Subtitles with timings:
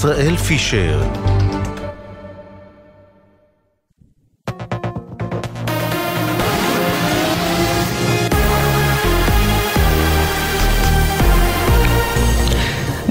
[0.00, 1.00] ישראל פישר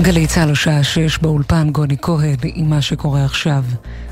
[0.01, 3.63] גלי צה"ל השעה שש באולפן גוני כהן עם מה שקורה עכשיו.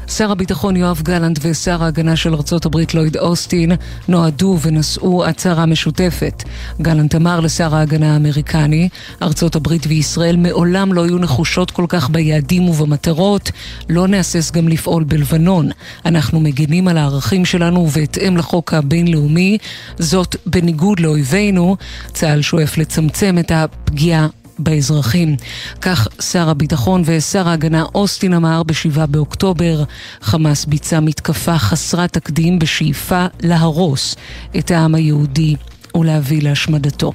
[0.07, 3.71] שר הביטחון יואב גלנט ושר ההגנה של ארצות הברית לויד אוסטין
[4.07, 6.43] נועדו ונשאו הצהרה משותפת.
[6.81, 8.89] גלנט אמר לשר ההגנה האמריקני,
[9.21, 13.51] ארצות הברית וישראל מעולם לא היו נחושות כל כך ביעדים ובמטרות,
[13.89, 15.69] לא נהסס גם לפעול בלבנון.
[16.05, 19.57] אנחנו מגנים על הערכים שלנו ובהתאם לחוק הבינלאומי,
[19.99, 21.77] זאת בניגוד לאויבינו.
[22.13, 24.27] צה"ל שואף לצמצם את הפגיעה
[24.59, 25.35] באזרחים.
[25.81, 29.83] כך שר הביטחון ושר ההגנה אוסטין אמר ב-7 באוקטובר,
[30.21, 34.15] חמאס ביצע מתקפה חסרת תקדים בשאיפה להרוס
[34.57, 35.55] את העם היהודי
[35.95, 37.13] ולהביא להשמדתו.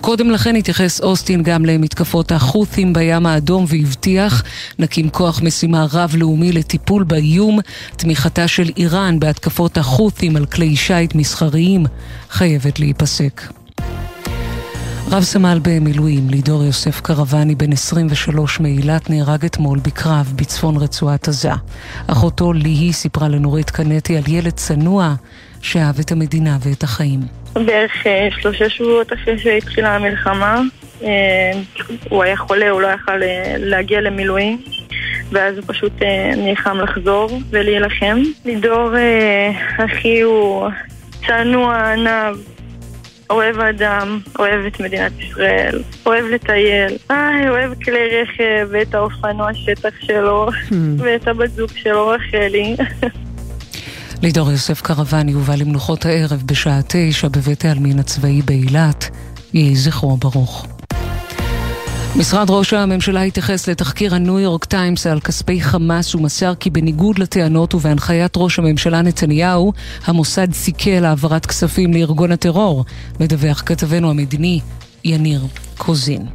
[0.00, 4.42] קודם לכן התייחס אוסטין גם למתקפות החות'ים בים האדום והבטיח
[4.78, 7.58] נקים כוח משימה רב-לאומי לטיפול באיום,
[7.96, 11.86] תמיכתה של איראן בהתקפות החות'ים על כלי שיט מסחריים
[12.30, 13.42] חייבת להיפסק.
[15.10, 21.50] רב סמל במילואים, לידור יוסף קרבני, בן 23 מאילת, נהרג אתמול בקרב בצפון רצועת עזה.
[22.06, 25.14] אחותו ליהי סיפרה לנורית קנטי על ילד צנוע
[25.62, 27.20] שאהב את המדינה ואת החיים.
[27.54, 30.60] בערך אה, שלושה שבועות אחרי שהתחילה המלחמה,
[31.02, 31.52] אה,
[32.08, 34.62] הוא היה חולה, הוא לא יכל אה, להגיע למילואים.
[35.32, 35.92] ואז הוא פשוט
[36.36, 38.18] נלחם לחזור ולהילחם.
[38.44, 38.90] לידור,
[39.76, 40.68] אחי, הוא
[41.26, 42.36] צנוע, ענב,
[43.30, 49.94] אוהב אדם, אוהב את מדינת ישראל, אוהב לטייל, איי, אוהב כלי רכב, ואת האופנוע שטח
[50.00, 50.74] שלו, hmm.
[50.98, 52.76] ואת הבת זוג שלו, רחלי.
[54.22, 59.10] לידור יוסף קרבני הובא למנוחות הערב בשעה תשע בבית העלמין הצבאי באילת.
[59.54, 60.77] יהי זכרו ברוך.
[62.16, 67.74] משרד ראש הממשלה התייחס לתחקיר הניו יורק טיימס על כספי חמאס ומסר כי בניגוד לטענות
[67.74, 69.72] ובהנחיית ראש הממשלה נתניהו,
[70.04, 72.84] המוסד סיכל העברת כספים לארגון הטרור,
[73.20, 74.60] מדווח כתבנו המדיני
[75.04, 75.46] יניר
[75.78, 76.26] קוזין.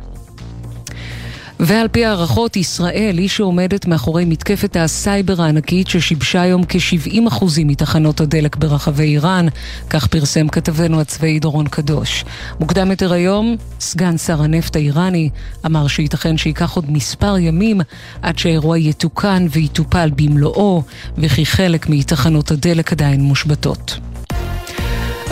[1.59, 8.55] ועל פי הערכות, ישראל היא שעומדת מאחורי מתקפת הסייבר הענקית ששיבשה היום כ-70% מתחנות הדלק
[8.55, 9.45] ברחבי איראן,
[9.89, 12.25] כך פרסם כתבנו הצבאי דורון קדוש.
[12.59, 15.29] מוקדם יותר היום, סגן שר הנפט האיראני
[15.65, 17.81] אמר שייתכן שייקח עוד מספר ימים
[18.21, 20.83] עד שהאירוע יתוקן ויטופל במלואו,
[21.17, 23.99] וכי חלק מתחנות הדלק עדיין מושבתות.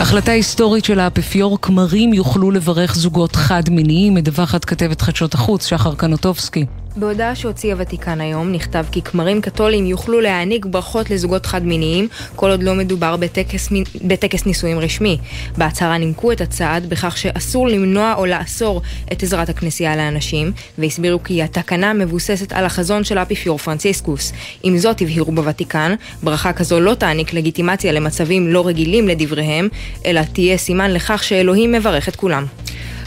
[0.02, 6.66] החלטה היסטורית של האפיפיור כמרים יוכלו לברך זוגות חד-מיניים, מדווחת כתבת חדשות החוץ, שחר קנוטובסקי.
[6.96, 12.62] בהודעה שהוציא הוותיקן היום נכתב כי כמרים קתולים יוכלו להעניק ברכות לזוגות חד-מיניים כל עוד
[12.62, 13.68] לא מדובר בטקס,
[14.04, 15.18] בטקס נישואים רשמי.
[15.58, 18.82] בהצהרה נימקו את הצעד בכך שאסור למנוע או לאסור
[19.12, 24.32] את עזרת הכנסייה לאנשים והסבירו כי התקנה מבוססת על החזון של האפיפיור פרנציסקוס.
[24.62, 29.68] עם זאת הבהירו בוותיקן, ברכה כזו לא תעניק לגיטימציה למצבים לא רגילים לדבריהם
[30.06, 32.46] אלא תהיה סימן לכך שאלוהים מברך את כולם.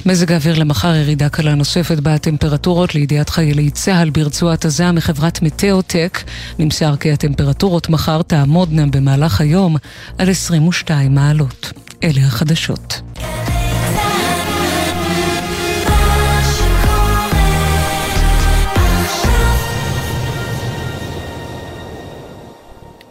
[0.07, 6.23] מזג האוויר למחר ירידה קלה נוספת בטמפרטורות לידיעת חיילי צה"ל ברצועת עזה מחברת מטאוטק.
[6.59, 9.75] נמסר כי הטמפרטורות מחר תעמודנה במהלך היום
[10.17, 11.71] על 22 מעלות.
[12.03, 13.01] אלה החדשות.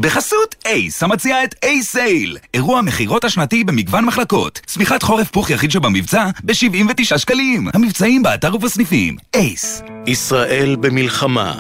[0.01, 4.61] בחסות אייס, המציע את אייס סייל, אירוע מכירות השנתי במגוון מחלקות.
[4.67, 7.69] צמיחת חורף פוך יחיד שבמבצע ב-79 שקלים.
[7.75, 9.17] המבצעים באתר ובסניפים.
[9.35, 9.83] אייס.
[10.07, 11.55] ישראל במלחמה.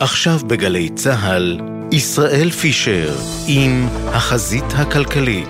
[0.00, 1.60] עכשיו בגלי צה"ל,
[1.92, 3.16] ישראל פישר
[3.46, 5.48] עם החזית הכלכלית.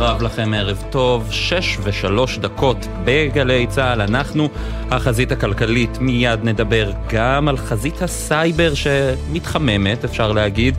[0.00, 4.00] רב לכם, ערב טוב, שש ושלוש דקות בגלי צה"ל.
[4.00, 4.48] אנחנו,
[4.90, 10.74] החזית הכלכלית, מיד נדבר גם על חזית הסייבר שמתחממת, אפשר להגיד,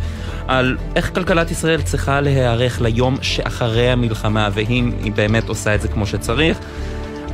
[0.48, 5.88] על איך כלכלת ישראל צריכה להיערך ליום שאחרי המלחמה, והאם היא באמת עושה את זה
[5.88, 6.60] כמו שצריך.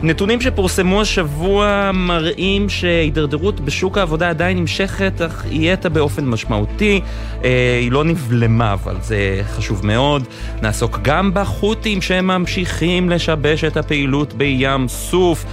[0.03, 7.01] נתונים שפורסמו השבוע מראים שהידרדרות בשוק העבודה עדיין נמשכת, אך היא האטה באופן משמעותי.
[7.43, 10.23] אה, היא לא נבלמה, אבל זה חשוב מאוד.
[10.61, 15.45] נעסוק גם בחות'ים שממשיכים לשבש את הפעילות בים סוף.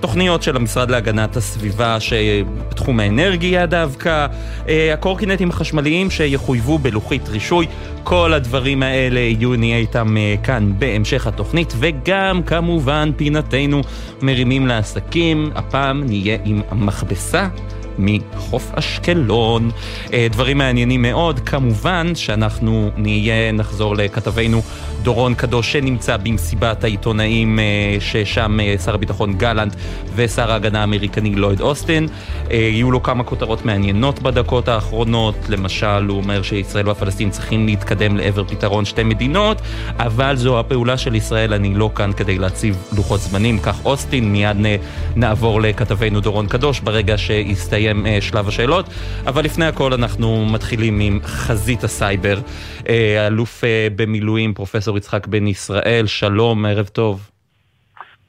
[0.00, 4.26] תוכניות של המשרד להגנת הסביבה שבתחום האנרגיה דווקא,
[4.68, 7.66] אה, הקורקינטים החשמליים שיחויבו בלוחית רישוי,
[8.04, 13.80] כל הדברים האלה יהיו נהיה איתם אה, כאן בהמשך התוכנית, וגם כמובן פינתנו
[14.22, 17.48] מרימים לעסקים, הפעם נהיה עם מכבסה.
[18.00, 19.70] מחוף אשקלון.
[20.12, 21.40] אה, דברים מעניינים מאוד.
[21.40, 24.62] כמובן שאנחנו נהיה, נחזור לכתבינו
[25.02, 27.58] דורון קדוש שנמצא במסיבת העיתונאים
[28.00, 29.74] ששם שר הביטחון גלנט
[30.14, 32.08] ושר ההגנה האמריקני לויד אוסטין.
[32.50, 38.44] יהיו לו כמה כותרות מעניינות בדקות האחרונות, למשל הוא אומר שישראל והפלסטין צריכים להתקדם לעבר
[38.44, 39.60] פתרון שתי מדינות,
[39.98, 44.56] אבל זו הפעולה של ישראל, אני לא כאן כדי להציב לוחות זמנים, כך אוסטין, מיד
[45.16, 47.89] נעבור לכתבנו דורון קדוש ברגע שיסתיים
[48.20, 48.86] שלב השאלות,
[49.26, 52.38] אבל לפני הכל אנחנו מתחילים עם חזית הסייבר.
[53.26, 53.64] אלוף
[53.96, 57.30] במילואים, פרופסור יצחק בן ישראל, שלום, ערב טוב.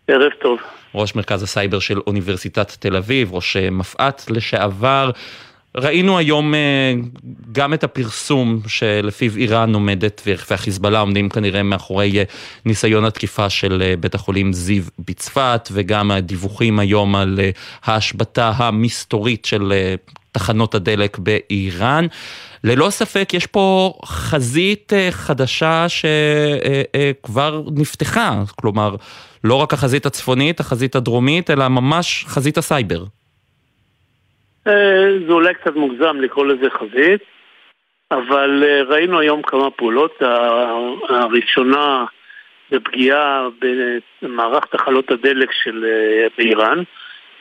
[0.07, 0.59] ערב טוב.
[0.95, 5.11] ראש מרכז הסייבר של אוניברסיטת תל אביב, ראש מפא"ת לשעבר.
[5.77, 6.53] ראינו היום
[7.51, 12.25] גם את הפרסום שלפיו איראן עומדת והחיזבאללה עומדים כנראה מאחורי
[12.65, 17.39] ניסיון התקיפה של בית החולים זיו בצפת וגם הדיווחים היום על
[17.83, 19.73] ההשבתה המסתורית של
[20.31, 22.07] תחנות הדלק באיראן.
[22.63, 28.95] ללא ספק יש פה חזית חדשה שכבר נפתחה, כלומר
[29.43, 33.05] לא רק החזית הצפונית, החזית הדרומית, אלא ממש חזית הסייבר.
[34.65, 37.21] זה אולי קצת מוגזם לקרוא לזה חזית,
[38.11, 40.21] אבל ראינו היום כמה פעולות.
[41.09, 42.05] הראשונה
[42.71, 43.47] זה פגיעה
[44.21, 45.85] במערך תחלות הדלק של
[46.37, 46.83] באיראן.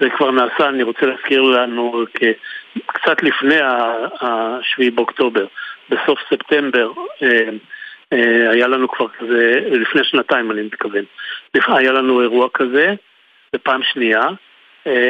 [0.00, 2.05] זה כבר נעשה, אני רוצה להזכיר לנו,
[2.87, 5.46] קצת לפני ה-7 באוקטובר,
[5.88, 6.93] בסוף ספטמבר,
[8.50, 11.05] היה לנו כבר כזה, לפני שנתיים אני מתכוון,
[11.55, 12.94] היה לנו אירוע כזה,
[13.55, 14.23] בפעם שנייה.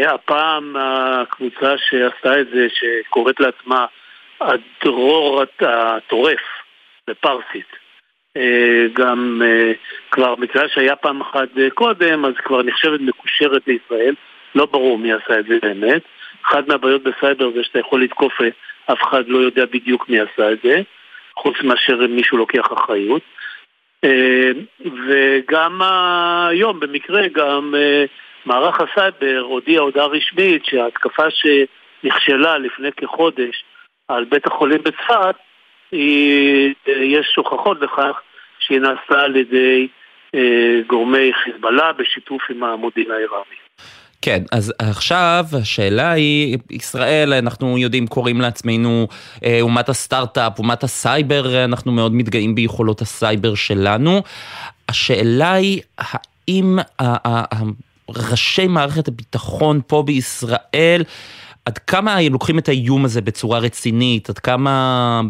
[0.07, 3.87] הפעם הקבוצה שעשתה את זה, שקוראת לעצמה
[4.41, 6.41] הדרור הטורף
[7.11, 7.67] בפרסית,
[8.93, 9.43] גם
[10.11, 14.15] כבר בגלל שהיה פעם אחת קודם, אז כבר נחשבת מקושרת לישראל,
[14.55, 16.03] לא ברור מי עשה את זה באמת.
[16.47, 18.33] אחת מהבעיות בסייבר זה שאתה יכול לתקוף,
[18.93, 20.83] אף אחד לא יודע בדיוק מי עשה את זה,
[21.37, 23.23] חוץ מאשר מישהו לוקח אחריות.
[25.07, 25.81] וגם
[26.49, 27.75] היום, במקרה, גם
[28.47, 33.65] מערך הסייבר הודיע הודעה רשמית שההתקפה שנכשלה לפני כחודש
[34.09, 35.35] על בית החולים בצפת,
[35.93, 38.21] היא, יש הוכחות לכך
[38.59, 39.89] שהיא נעשתה על ידי
[40.87, 43.61] גורמי חיזבאללה בשיתוף עם המודיעין האיראני.
[44.23, 49.07] כן, אז עכשיו השאלה היא, ישראל, אנחנו יודעים, קוראים לעצמנו
[49.45, 54.23] אה, אומת הסטארט-אפ, אומת הסייבר, אנחנו מאוד מתגאים ביכולות הסייבר שלנו.
[54.89, 56.79] השאלה היא, האם
[58.17, 61.03] ראשי מערכת הביטחון פה בישראל,
[61.67, 64.71] עד כמה לוקחים את האיום הזה בצורה רצינית, עד כמה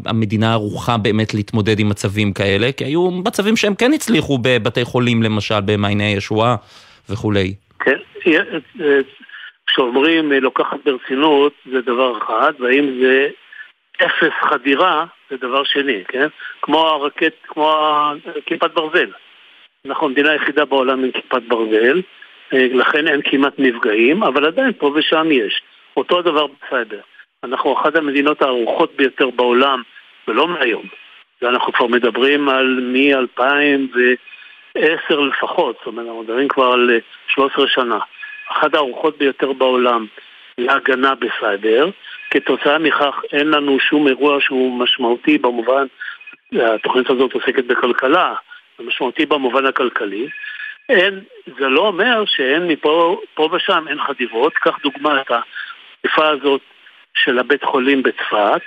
[0.06, 5.22] המדינה ערוכה באמת להתמודד עם מצבים כאלה, כי היו מצבים שהם כן הצליחו בבתי חולים
[5.22, 6.56] למשל, במעייני הישועה
[7.10, 7.54] וכולי.
[7.80, 7.96] כן,
[9.66, 13.28] כשאומרים לוקחת ברצינות זה דבר אחד, והאם זה
[13.96, 16.26] אפס חדירה זה דבר שני, כן?
[16.62, 17.74] כמו הרקט, כמו
[18.46, 19.10] כיפת ברזל.
[19.86, 22.00] אנחנו המדינה היחידה בעולם עם כיפת ברזל,
[22.52, 25.62] לכן אין כמעט נפגעים, אבל עדיין פה ושם יש.
[25.96, 27.00] אותו הדבר בסייבר.
[27.44, 29.82] אנחנו אחת המדינות הערוכות ביותר בעולם,
[30.28, 30.82] ולא מהיום.
[31.42, 36.90] ואנחנו כבר מדברים על מ-2010 לפחות, זאת אומרת, אנחנו מדברים כבר על
[37.28, 37.98] 13 שנה.
[38.50, 40.06] אחת הערוכות ביותר בעולם
[40.58, 41.90] להגנה בסייבר.
[42.30, 45.86] כתוצאה מכך אין לנו שום אירוע שהוא משמעותי במובן,
[46.52, 48.34] התוכנית הזאת עוסקת בכלכלה,
[48.80, 50.28] משמעותי במובן הכלכלי.
[50.90, 51.20] אין,
[51.58, 56.60] זה לא אומר שאין מפה, פה ושם אין חדיבות, קח דוגמא את התקופה הזאת
[57.14, 58.60] של הבית חולים בצפת,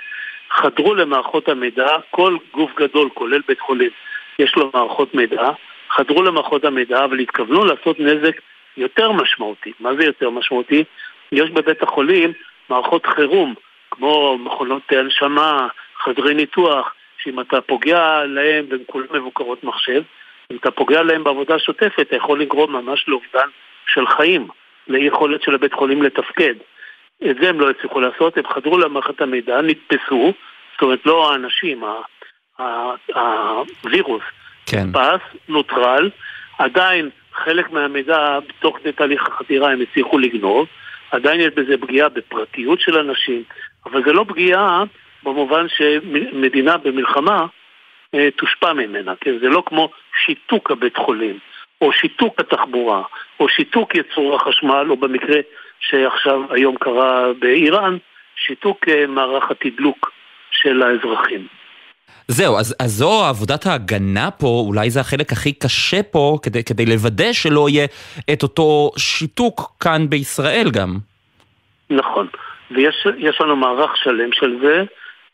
[0.50, 3.90] חדרו למערכות המידע, כל גוף גדול, כולל בית חולים,
[4.38, 5.50] יש לו מערכות מידע,
[5.90, 8.40] חדרו למערכות המידע, אבל התכוונו לעשות נזק
[8.76, 9.72] יותר משמעותי.
[9.80, 10.84] מה זה יותר משמעותי?
[11.32, 12.32] יש בבית החולים
[12.68, 13.54] מערכות חירום,
[13.90, 20.02] כמו מכונות הנשמה, חדרי ניתוח, שאם אתה פוגע להם, והן כולן מבוקרות מחשב,
[20.52, 23.48] אם אתה פוגע להם בעבודה שוטפת, אתה יכול לגרום ממש לאובדן
[23.86, 24.48] של חיים,
[24.88, 26.54] ליכולת של הבית חולים לתפקד.
[27.30, 30.32] את זה הם לא הצליחו לעשות, הם חדרו למערכת המידע, נתפסו,
[30.72, 31.82] זאת אומרת לא האנשים,
[33.84, 34.22] הווירוס,
[34.66, 34.86] כן.
[34.86, 36.10] נתפס, נוטרל,
[36.58, 40.66] עדיין חלק מהמידע בתוך כדי תהליך החדירה הם הצליחו לגנוב,
[41.10, 43.42] עדיין יש בזה פגיעה בפרטיות של אנשים,
[43.86, 44.84] אבל זה לא פגיעה
[45.22, 47.46] במובן שמדינה במלחמה
[48.36, 49.38] תושפע ממנה, כן?
[49.40, 49.90] זה לא כמו
[50.24, 51.38] שיתוק הבית חולים,
[51.80, 53.02] או שיתוק התחבורה,
[53.40, 55.40] או שיתוק יצור החשמל, או במקרה
[55.80, 57.96] שעכשיו היום קרה באיראן,
[58.36, 60.12] שיתוק אה, מערך התדלוק
[60.50, 61.46] של האזרחים.
[62.28, 66.86] זהו, אז, אז זו עבודת ההגנה פה, אולי זה החלק הכי קשה פה, כדי, כדי
[66.86, 67.86] לוודא שלא יהיה
[68.32, 70.98] את אותו שיתוק כאן בישראל גם.
[71.90, 72.26] נכון,
[72.70, 74.82] ויש לנו מערך שלם של זה,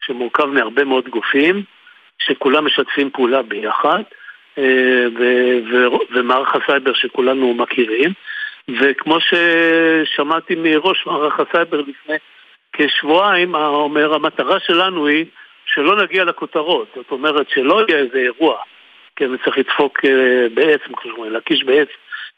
[0.07, 1.63] שמורכב מהרבה מאוד גופים,
[2.21, 4.03] שכולם משתפים פעולה ביחד,
[6.11, 8.13] ומערך הסייבר שכולנו מכירים.
[8.81, 12.17] וכמו ששמעתי מראש מערך הסייבר לפני
[12.73, 15.25] כשבועיים, אומר, המטרה שלנו היא
[15.67, 16.89] שלא נגיע לכותרות.
[16.95, 18.59] זאת אומרת, שלא יהיה איזה אירוע,
[19.17, 20.47] כן, צריך לדפוק אה,
[21.03, 21.89] שאומרים, להקיש בעץ,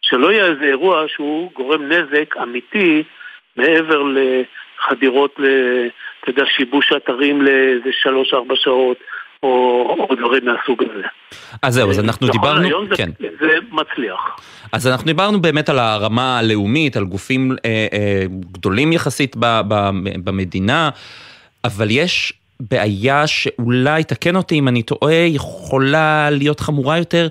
[0.02, 3.02] שלא יהיה איזה אירוע שהוא גורם נזק אמיתי
[3.56, 5.40] מעבר לחדירות,
[6.20, 8.96] אתה יודע, שיבוש אתרים לאיזה שלוש-ארבע שעות.
[9.42, 9.48] או,
[10.10, 11.02] או דברים מהסוג הזה.
[11.62, 13.10] אז זהו, אז אנחנו נכון, דיברנו, היום זה, כן.
[13.20, 14.36] זה מצליח.
[14.72, 19.90] אז אנחנו דיברנו באמת על הרמה הלאומית, על גופים אה, אה, גדולים יחסית ב, ב,
[20.24, 20.90] במדינה,
[21.64, 27.28] אבל יש בעיה שאולי, תקן אותי אם אני טועה, יכולה להיות חמורה יותר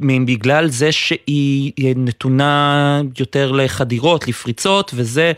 [0.00, 5.32] בגלל זה שהיא נתונה יותר לחדירות, לפריצות, וזה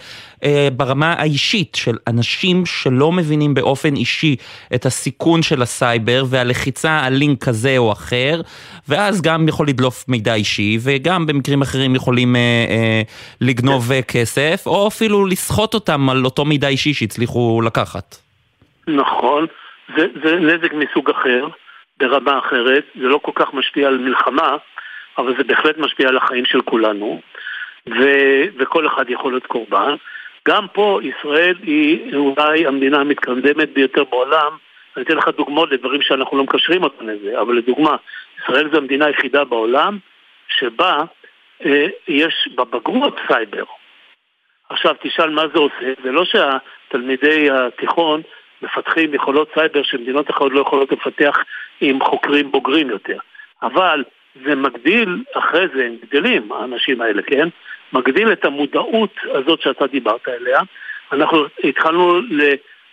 [0.44, 4.36] אה, ברמה האישית של אנשים שלא מבינים באופן אישי
[4.74, 8.40] את הסיכון של הסייבר והלחיצה על לינק כזה או אחר,
[8.88, 13.02] ואז גם יכול לדלוף מידע אישי, וגם במקרים אחרים יכולים אה, אה,
[13.40, 18.16] לגנוב אה, כסף, או אפילו לסחוט אותם על אותו מידע אישי שהצליחו לקחת.
[18.88, 19.46] נכון,
[19.96, 21.48] זה, זה נזק מסוג אחר.
[21.98, 24.56] ברמה אחרת, זה לא כל כך משפיע על מלחמה,
[25.18, 27.20] אבל זה בהחלט משפיע על החיים של כולנו,
[27.88, 28.04] ו,
[28.58, 29.94] וכל אחד יכול להיות קורבן.
[30.48, 34.56] גם פה ישראל היא אולי המדינה המתקדמת ביותר בעולם.
[34.96, 37.96] אני אתן לך דוגמאות לדברים שאנחנו לא מקשרים אותם לזה, אבל לדוגמה,
[38.42, 39.98] ישראל זו המדינה היחידה בעולם
[40.48, 41.02] שבה
[41.64, 43.64] אה, יש בבגרות סייבר.
[44.68, 48.22] עכשיו תשאל מה זה עושה, זה לא שהתלמידי התיכון
[48.62, 51.36] מפתחים יכולות סייבר שמדינות אחרות לא יכולות לפתח
[51.80, 53.18] עם חוקרים בוגרים יותר.
[53.62, 54.04] אבל
[54.44, 57.48] זה מגדיל, אחרי זה הם גדלים, האנשים האלה, כן?
[57.92, 60.60] מגדיל את המודעות הזאת שאתה דיברת עליה.
[61.12, 62.20] אנחנו התחלנו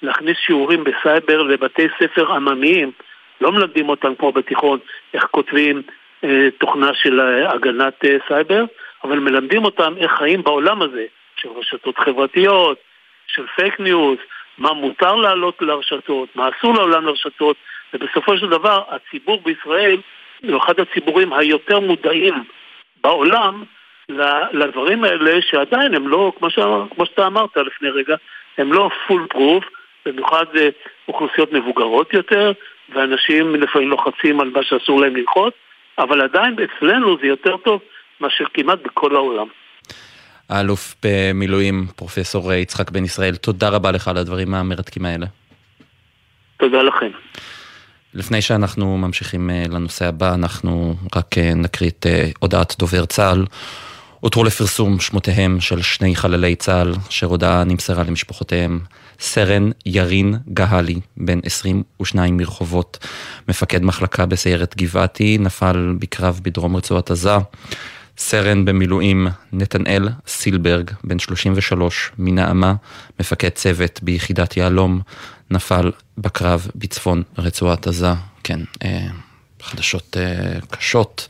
[0.01, 2.91] להכניס שיעורים בסייבר לבתי ספר עממיים.
[3.41, 4.79] לא מלמדים אותם כמו בתיכון
[5.13, 5.82] איך כותבים
[6.24, 8.65] אה, תוכנה של אה, הגנת אה, סייבר,
[9.03, 11.05] אבל מלמדים אותם איך חיים בעולם הזה,
[11.36, 12.77] של רשתות חברתיות,
[13.27, 14.17] של פייק ניוז,
[14.57, 17.55] מה מותר לעלות לרשתות, מה אסור להעלות לרשתות,
[17.93, 19.98] ובסופו של דבר הציבור בישראל
[20.43, 22.43] הוא אחד הציבורים היותר מודעים
[23.03, 23.63] בעולם
[24.53, 26.60] לדברים האלה שעדיין הם לא, כמו, ש...
[26.95, 28.15] כמו שאתה אמרת לפני רגע,
[28.57, 29.65] הם לא פול פרוף,
[30.05, 30.69] במיוחד אה,
[31.07, 32.51] אוכלוסיות מבוגרות יותר,
[32.89, 35.53] ואנשים לפעמים לוחצים על מה שאסור להם ללחוץ,
[35.98, 37.81] אבל עדיין אצלנו זה יותר טוב
[38.22, 39.48] מאשר כמעט בכל העולם.
[40.53, 45.25] האלוף במילואים, פרופסור יצחק בן ישראל, תודה רבה לך על הדברים המרתקים האלה.
[46.57, 47.10] תודה לכם.
[48.13, 53.45] לפני שאנחנו ממשיכים אה, לנושא הבא, אנחנו רק אה, נקריא את אה, הודעת דובר צה"ל.
[54.19, 58.79] הותרו לפרסום שמותיהם של שני חללי צה"ל, אשר הודעה נמסרה למשפחותיהם.
[59.19, 63.07] סרן ירין גהלי, בן 22 מרחובות,
[63.48, 67.38] מפקד מחלקה בסיירת גבעתי, נפל בקרב בדרום רצועת עזה.
[68.17, 72.74] סרן במילואים נתנאל סילברג, בן 33, מנעמה,
[73.20, 75.01] מפקד צוות ביחידת יהלום,
[75.51, 78.13] נפל בקרב בצפון רצועת עזה.
[78.43, 79.08] כן, אה,
[79.62, 81.27] חדשות אה, קשות.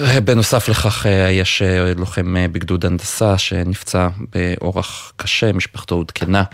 [0.00, 1.62] אה, בנוסף לכך יש
[1.96, 6.44] לוחם בגדוד הנדסה שנפצע באורח קשה, משפחתו עודכנה.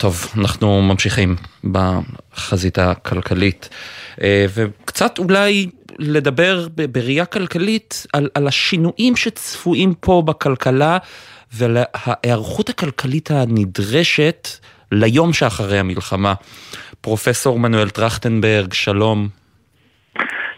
[0.00, 3.68] טוב, אנחנו ממשיכים בחזית הכלכלית,
[4.54, 5.66] וקצת אולי
[5.98, 10.98] לדבר בראייה כלכלית על, על השינויים שצפויים פה בכלכלה
[11.52, 14.48] ועל ההיערכות הכלכלית הנדרשת
[14.92, 16.34] ליום שאחרי המלחמה.
[17.00, 19.28] פרופסור מנואל טרכטנברג, שלום.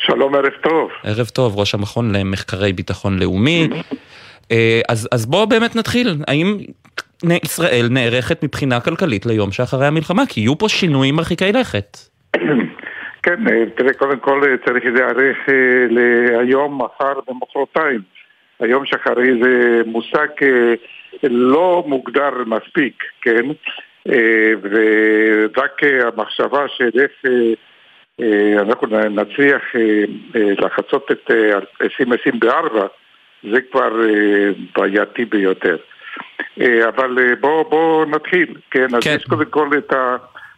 [0.07, 0.91] שלום, ערב טוב.
[1.05, 3.69] ערב טוב, ראש המכון למחקרי ביטחון לאומי.
[4.51, 6.59] אה, אז, אז בואו באמת נתחיל, האם
[7.45, 10.27] ישראל נערכת מבחינה כלכלית ליום שאחרי המלחמה?
[10.29, 11.97] כי יהיו פה שינויים מרחיקי לכת.
[13.23, 15.37] כן, אה, תראה, קודם כל אה, צריך להיערך
[15.91, 18.01] להיום, מחר ומחרתיים.
[18.61, 20.29] היום שאחרי זה מושג
[21.23, 23.47] לא מוגדר מספיק, כן?
[24.09, 27.11] אה, ורק אה, המחשבה של איך
[28.21, 29.63] אה, אנחנו נצליח
[30.35, 31.31] לחצות את
[31.83, 32.87] 2024
[33.53, 33.93] זה כבר
[34.77, 35.77] בעייתי ביותר.
[36.89, 38.95] אבל בואו בוא נתחיל, כן?
[38.95, 39.15] אז כן.
[39.17, 39.93] יש קודם כל את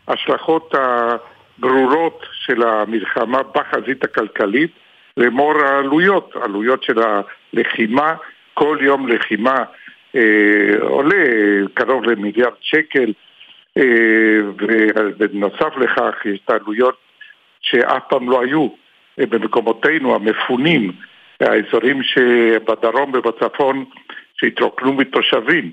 [0.08, 4.70] ההשלכות הברורות של המלחמה בחזית הכלכלית
[5.16, 8.14] לאמור העלויות, עלויות של הלחימה,
[8.54, 9.64] כל יום לחימה
[10.16, 11.25] אה, עולה
[11.75, 13.12] קרוב למיליארד שקל
[13.78, 16.96] אה, ובנוסף לכך יש את העלויות
[17.61, 18.68] שאף פעם לא היו
[19.20, 20.92] אה, במקומותינו המפונים,
[21.40, 23.84] האזורים שבדרום ובצפון
[24.37, 25.73] שהתרוקנו מתושבים.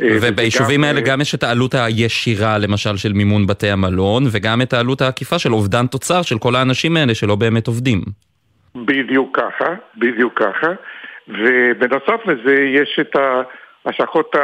[0.00, 5.00] וביישובים האלה גם יש את העלות הישירה, למשל, של מימון בתי המלון, וגם את העלות
[5.00, 8.00] העקיפה של אובדן תוצר של כל האנשים האלה שלא באמת עובדים.
[8.74, 10.72] בדיוק ככה, בדיוק ככה.
[11.28, 13.16] ובנוסף לזה יש את
[13.84, 14.34] ההשלכות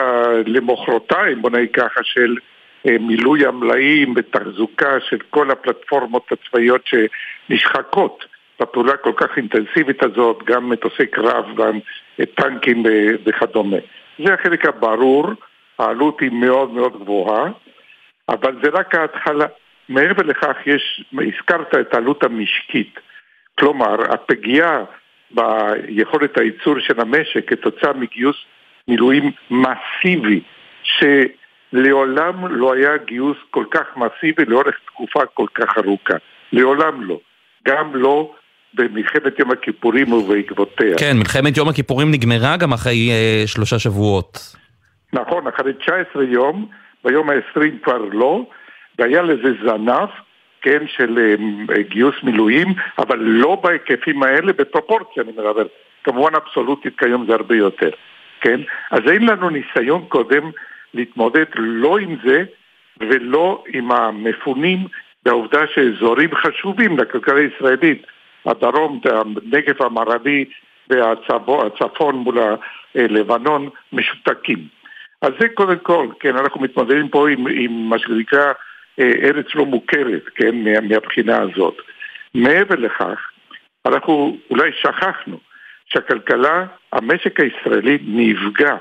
[0.47, 2.37] למחרתיים, בוא נגיד ככה, של
[2.85, 8.25] מילוי המלאים ותחזוקה של כל הפלטפורמות הצבאיות שנשחקות
[8.61, 11.79] בפעולה כל כך אינטנסיבית הזאת, גם מטוסי קרב, גם
[12.27, 12.83] טנקים
[13.27, 13.77] וכדומה.
[14.25, 15.27] זה החלק הברור,
[15.79, 17.51] העלות היא מאוד מאוד גבוהה,
[18.29, 19.47] אבל זה רק ההתחלה.
[19.89, 23.01] מעבר לכך יש, הזכרת את העלות המשקית.
[23.59, 24.85] כלומר, הפגיעה
[25.31, 28.37] ביכולת הייצור של המשק כתוצאה מגיוס
[28.89, 30.41] מילואים מסיבי,
[30.83, 36.15] שלעולם לא היה גיוס כל כך מסיבי לאורך תקופה כל כך ארוכה.
[36.53, 37.21] לעולם לא.
[37.65, 38.35] גם לא
[38.75, 40.99] במלחמת יום הכיפורים ובעקבותיה.
[40.99, 44.57] כן, מלחמת יום הכיפורים נגמרה גם אחרי אה, שלושה שבועות.
[45.13, 46.67] נכון, אחרי 19 יום,
[47.05, 48.47] ביום ה-20 כבר לא,
[48.99, 50.09] והיה לזה זנב,
[50.63, 51.19] כן, של
[51.71, 55.67] אה, גיוס מילואים, אבל לא בהיקפים האלה, בפרופורציה אני מדבר.
[56.05, 57.91] כמובן אבסולוטית כיום זה הרבה יותר,
[58.41, 58.61] כן?
[58.91, 60.51] אז אין לנו ניסיון קודם
[60.95, 62.45] להתמודד לא עם זה
[63.01, 64.87] ולא עם המפונים
[65.27, 68.07] והעובדה שאזורים חשובים לכלכלה הישראלית
[68.47, 70.45] הדרום, הנגב המערבי
[70.91, 72.39] והצפון מול
[72.95, 74.59] הלבנון משותקים.
[75.23, 78.53] אז זה קודם כל, כן, אנחנו מתמודדים פה עם, עם מה שנקרא
[79.01, 80.55] אה, ארץ לא מוכרת, כן,
[80.89, 81.77] מהבחינה הזאת.
[82.35, 83.31] מעבר לכך,
[83.87, 85.39] אנחנו אולי שכחנו
[85.87, 88.77] שהכלכלה, המשק הישראלי נפגע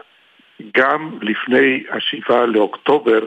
[0.78, 3.20] גם לפני השבעה לאוקטובר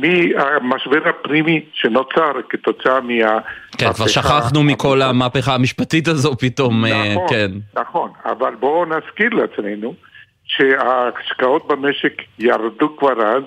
[0.00, 3.38] מהמשבר הפנימי שנוצר כתוצאה מה...
[3.78, 7.50] כן, כבר שכחנו מכל המהפכה המשפטית הזו פתאום, אה, נכון, כן.
[7.74, 9.94] נכון, אבל בואו נזכיר לעצמנו
[10.44, 13.42] שההשקעות במשק ירדו כבר אז,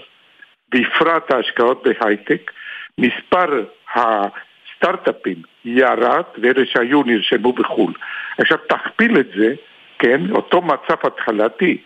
[0.74, 2.52] בפרט ההשקעות בהייטק,
[2.98, 3.64] מספר
[3.96, 7.94] הסטארט-אפים ירד, ואלה שהיו נרשמו בחו"ל.
[8.38, 9.54] עכשיו תכפיל את זה,
[10.00, 11.78] כן, אותו מצב התחלתי,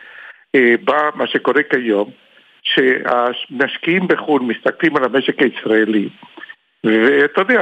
[0.56, 2.10] אה, בא מה שקורה כיום,
[2.74, 6.10] שהמשקיעים בחו"ל מסתכלים על המשק הישראלי
[6.84, 7.62] ואתה יודע,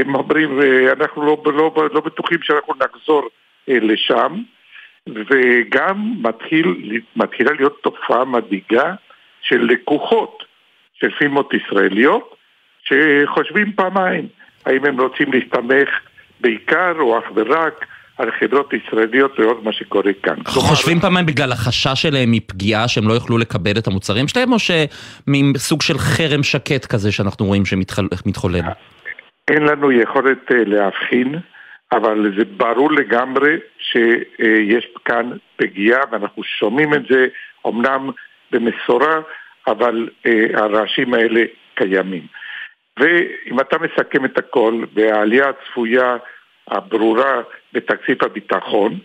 [0.00, 0.60] הם אומרים,
[1.00, 3.28] אנחנו לא, לא, לא בטוחים שאנחנו נחזור
[3.68, 4.42] אה, לשם.
[5.08, 8.94] וגם מתחיל, מתחילה להיות תופעה מדאיגה
[9.42, 10.44] של לקוחות
[10.94, 12.36] של פירמות ישראליות
[12.84, 14.28] שחושבים פעמיים
[14.66, 15.88] האם הם רוצים להסתמך
[16.40, 17.86] בעיקר או אך ורק
[18.20, 20.34] על חברות ישראליות לאור מה שקורה כאן.
[20.44, 25.82] חושבים פעמיים בגלל החשש שלהם מפגיעה שהם לא יוכלו לקבל את המוצרים שלהם, או שמסוג
[25.82, 28.60] של חרם שקט כזה שאנחנו רואים שמתחולל?
[29.48, 31.34] אין לנו יכולת אה, להבחין,
[31.92, 37.26] אבל זה ברור לגמרי שיש כאן פגיעה ואנחנו שומעים את זה
[37.66, 38.10] אמנם
[38.50, 39.20] במשורה,
[39.66, 41.42] אבל אה, הרעשים האלה
[41.74, 42.26] קיימים.
[43.00, 46.16] ואם אתה מסכם את הכל, והעלייה הצפויה
[46.68, 48.98] הברורה בתקציב הביטחון,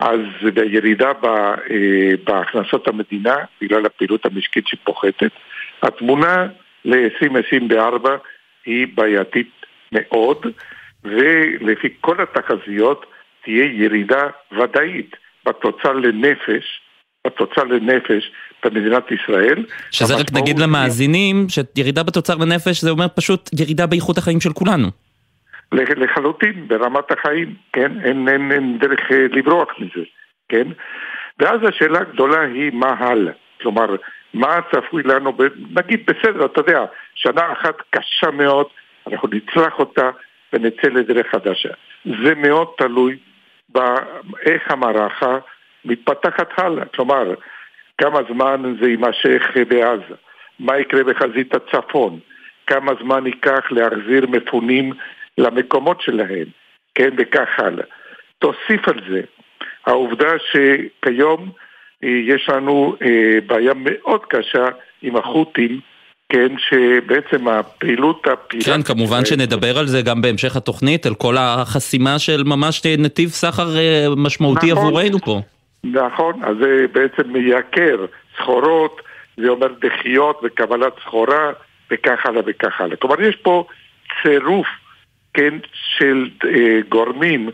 [0.00, 0.20] אז
[0.54, 5.30] בירידה אה, בהכנסות המדינה בגלל הפעילות המשקית שפוחתת.
[5.82, 6.46] התמונה
[6.84, 8.08] ל-2024
[8.66, 9.50] היא בעייתית
[9.92, 10.46] מאוד,
[11.04, 13.06] ולפי כל התחזיות
[13.44, 16.80] תהיה ירידה ודאית בתוצר לנפש,
[17.26, 18.32] בתוצר לנפש
[18.64, 19.64] במדינת ישראל.
[19.90, 24.88] שזה רק נגיד למאזינים, שירידה בתוצר לנפש זה אומר פשוט ירידה באיכות החיים של כולנו.
[25.72, 27.92] לחלוטין ברמת החיים, כן?
[28.04, 30.04] אין, אין, אין דרך אה, לברוח מזה,
[30.48, 30.66] כן?
[31.38, 33.32] ואז השאלה הגדולה היא מה הלאה.
[33.62, 33.96] כלומר,
[34.34, 35.42] מה צפוי לנו, ב...
[35.78, 38.66] נגיד בסדר, אתה יודע, שנה אחת קשה מאוד,
[39.06, 40.10] אנחנו נצלח אותה
[40.52, 41.68] ונצא לדרך חדשה.
[42.04, 43.16] זה מאוד תלוי
[43.68, 45.38] באיך המערכה
[45.84, 46.84] מתפתחת הלאה.
[46.84, 47.34] כלומר,
[47.98, 50.14] כמה זמן זה יימשך בעזה,
[50.58, 52.18] מה יקרה בחזית הצפון,
[52.66, 54.92] כמה זמן ייקח להחזיר מפונים
[55.40, 56.46] למקומות שלהם,
[56.94, 57.84] כן, וכך הלאה.
[58.38, 59.20] תוסיף על זה
[59.86, 61.50] העובדה שכיום
[62.04, 64.68] אה, יש לנו אה, בעיה מאוד קשה
[65.02, 65.80] עם החות'ים,
[66.28, 68.74] כן, שבעצם הפעילות הפיראטית...
[68.74, 73.76] כן, כמובן שנדבר על זה גם בהמשך התוכנית, על כל החסימה של ממש נתיב סחר
[73.76, 75.40] אה, משמעותי נכון, עבורנו פה.
[75.84, 79.00] נכון, אז זה בעצם מייקר סחורות,
[79.36, 81.52] זה אומר דחיות וקבלת סחורה
[81.90, 82.96] וכך הלאה וכך הלאה.
[82.96, 83.64] כלומר, יש פה
[84.22, 84.66] צירוף
[85.34, 87.50] כן, של אה, גורמים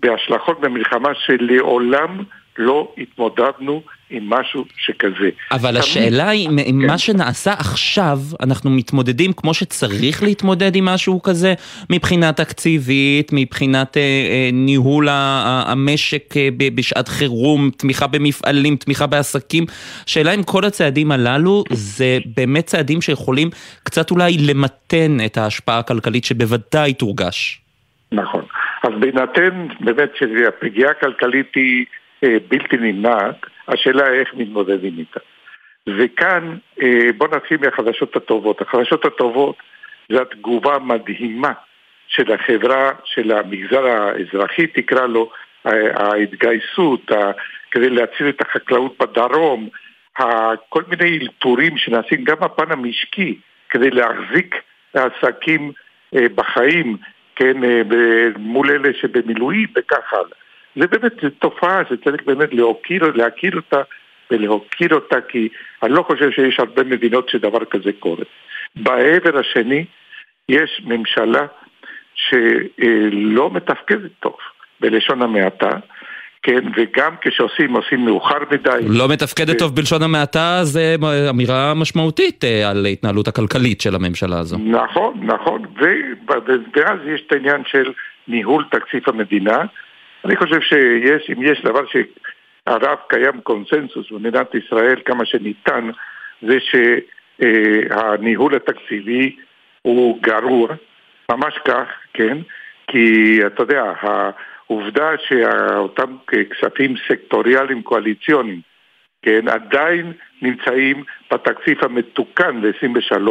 [0.00, 2.18] בהשלכות במלחמה שלעולם
[2.58, 3.82] לא התמודדנו
[4.12, 5.30] עם משהו שכזה.
[5.50, 5.76] אבל תמיד...
[5.76, 6.86] השאלה היא, עם כן.
[6.86, 11.54] מה שנעשה עכשיו, אנחנו מתמודדים כמו שצריך להתמודד עם משהו כזה,
[11.90, 19.64] מבחינה תקציבית, מבחינת אה, אה, ניהול המשק אה, בשעת חירום, תמיכה במפעלים, תמיכה בעסקים.
[20.06, 23.50] השאלה אם כל הצעדים הללו זה באמת צעדים שיכולים
[23.82, 27.60] קצת אולי למתן את ההשפעה הכלכלית שבוודאי תורגש.
[28.12, 28.44] נכון.
[28.82, 31.84] אז בהינתן באמת שהפגיעה הכלכלית היא
[32.24, 35.20] אה, בלתי נמנעת, השאלה איך מתמודדים איתה.
[35.86, 38.60] וכאן אה, בואו נתחיל מהחדשות הטובות.
[38.60, 39.56] החדשות הטובות
[40.12, 41.52] זה התגובה המדהימה
[42.08, 45.30] של החברה, של המגזר האזרחי תקרא לו,
[45.94, 47.10] ההתגייסות,
[47.70, 49.68] כדי להציל את החקלאות בדרום,
[50.68, 53.38] כל מיני אלתורים שנעשים גם בפן המשקי
[53.70, 54.56] כדי להחזיק
[54.94, 55.72] עסקים
[56.14, 56.96] אה, בחיים,
[57.36, 57.82] כן, אה,
[58.38, 60.41] מול אלה שבמילואים וכך הלאה.
[60.76, 63.80] זה באמת תופעה שצריך באמת להוקיר, להכיר אותה
[64.30, 65.48] ולהוקיר אותה כי
[65.82, 68.24] אני לא חושב שיש הרבה מדינות שדבר כזה קורה.
[68.76, 69.84] בעבר השני
[70.48, 71.46] יש ממשלה
[72.14, 74.36] שלא מתפקדת טוב,
[74.80, 75.70] בלשון המעטה,
[76.42, 78.78] כן, וגם כשעושים, עושים מאוחר מדי.
[78.88, 79.58] לא מתפקדת ו...
[79.58, 80.96] טוב בלשון המעטה, זה
[81.30, 84.58] אמירה משמעותית אה, על ההתנהלות הכלכלית של הממשלה הזו.
[84.58, 85.84] נכון, נכון, ו...
[86.76, 87.92] ואז יש את העניין של
[88.28, 89.58] ניהול תקציב המדינה.
[90.24, 95.90] אני חושב שיש, אם יש דבר שהרב קיים קונסנזוס במדינת ישראל כמה שניתן,
[96.42, 96.58] זה
[97.40, 99.36] שהניהול התקציבי
[99.82, 100.68] הוא גרוע,
[101.30, 102.38] ממש כך, כן,
[102.86, 108.60] כי אתה יודע, העובדה שאותם כספים סקטוריאליים קואליציוניים,
[109.22, 113.28] כן, עדיין נמצאים בתקציב המתוקן ל-23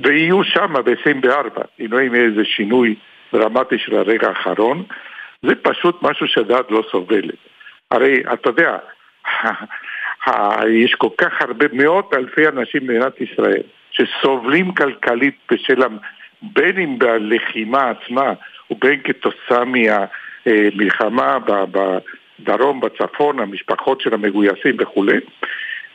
[0.00, 2.94] ויהיו שם ב-24, אם לא יהיה איזה שינוי
[3.32, 4.84] דרמטי של הרגע האחרון,
[5.42, 7.34] זה פשוט משהו שהדעת לא סובלת.
[7.90, 8.78] הרי אתה יודע,
[10.84, 15.82] יש כל כך הרבה, מאות אלפי אנשים במדינת ישראל שסובלים כלכלית בשל,
[16.42, 18.32] בין אם בלחימה עצמה
[18.70, 20.06] ובין כתוצאה מה...
[20.46, 21.66] אה,
[22.40, 25.16] בדרום, בצפון, המשפחות של המגויסים וכולי,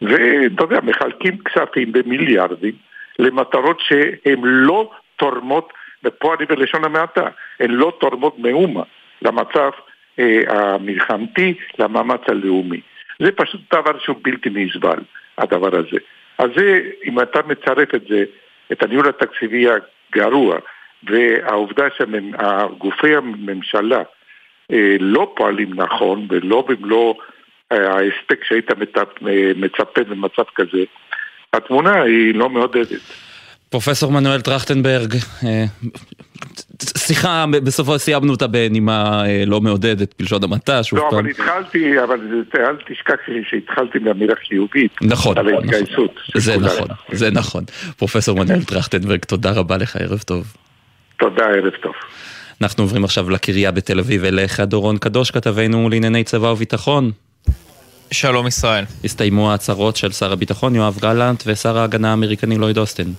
[0.02, 2.74] ואתה יודע, מחלקים כספים במיליארדים
[3.20, 7.28] למטרות שהן לא תורמות, ופה אני בלשון המעטה,
[7.60, 8.84] הן לא תורמות מאומה
[9.22, 9.70] למצב
[10.20, 12.82] אה, המלחמתי, למאמץ הלאומי.
[13.20, 15.00] זה פשוט דבר שהוא בלתי נסבל,
[15.38, 15.98] הדבר הזה.
[16.38, 18.24] אז זה, אם אתה מצרף את זה,
[18.72, 20.58] את הניהול התקציבי הגרוע,
[21.04, 24.04] והעובדה שגופי הממשלה
[24.72, 27.14] אה, לא פועלים נכון ולא במלוא
[27.72, 28.72] אה, ההספק שהיית
[29.56, 30.84] מצפה במצב כזה,
[31.54, 33.02] התמונה היא לא מעודדת.
[33.76, 35.66] פרופסור מנואל טרכטנברג, אה,
[36.98, 41.14] שיחה, בסופו סיימנו אותה בנימה לא מעודדת, בלשון המעטה, שוב לא, פעם.
[41.14, 42.20] לא, אבל התחלתי, אבל
[42.56, 43.14] אל תשכח
[43.50, 44.92] שהתחלתי באמירה חיובית.
[45.02, 45.68] נכון, על נכון.
[46.36, 47.64] זה נכון, זה נכון.
[47.98, 50.54] פרופסור מנואל טרכטנברג, תודה רבה לך, ערב טוב.
[51.20, 51.94] תודה, ערב טוב.
[52.62, 57.12] אנחנו עוברים עכשיו לקריה בתל אביב אליך, דורון קדוש, כתבנו לענייני צבא וביטחון.
[58.12, 58.84] שלום ישראל.
[59.04, 63.14] הסתיימו ההצהרות של שר הביטחון יואב גלנט ושר ההגנה האמריקני לויד אוסטין.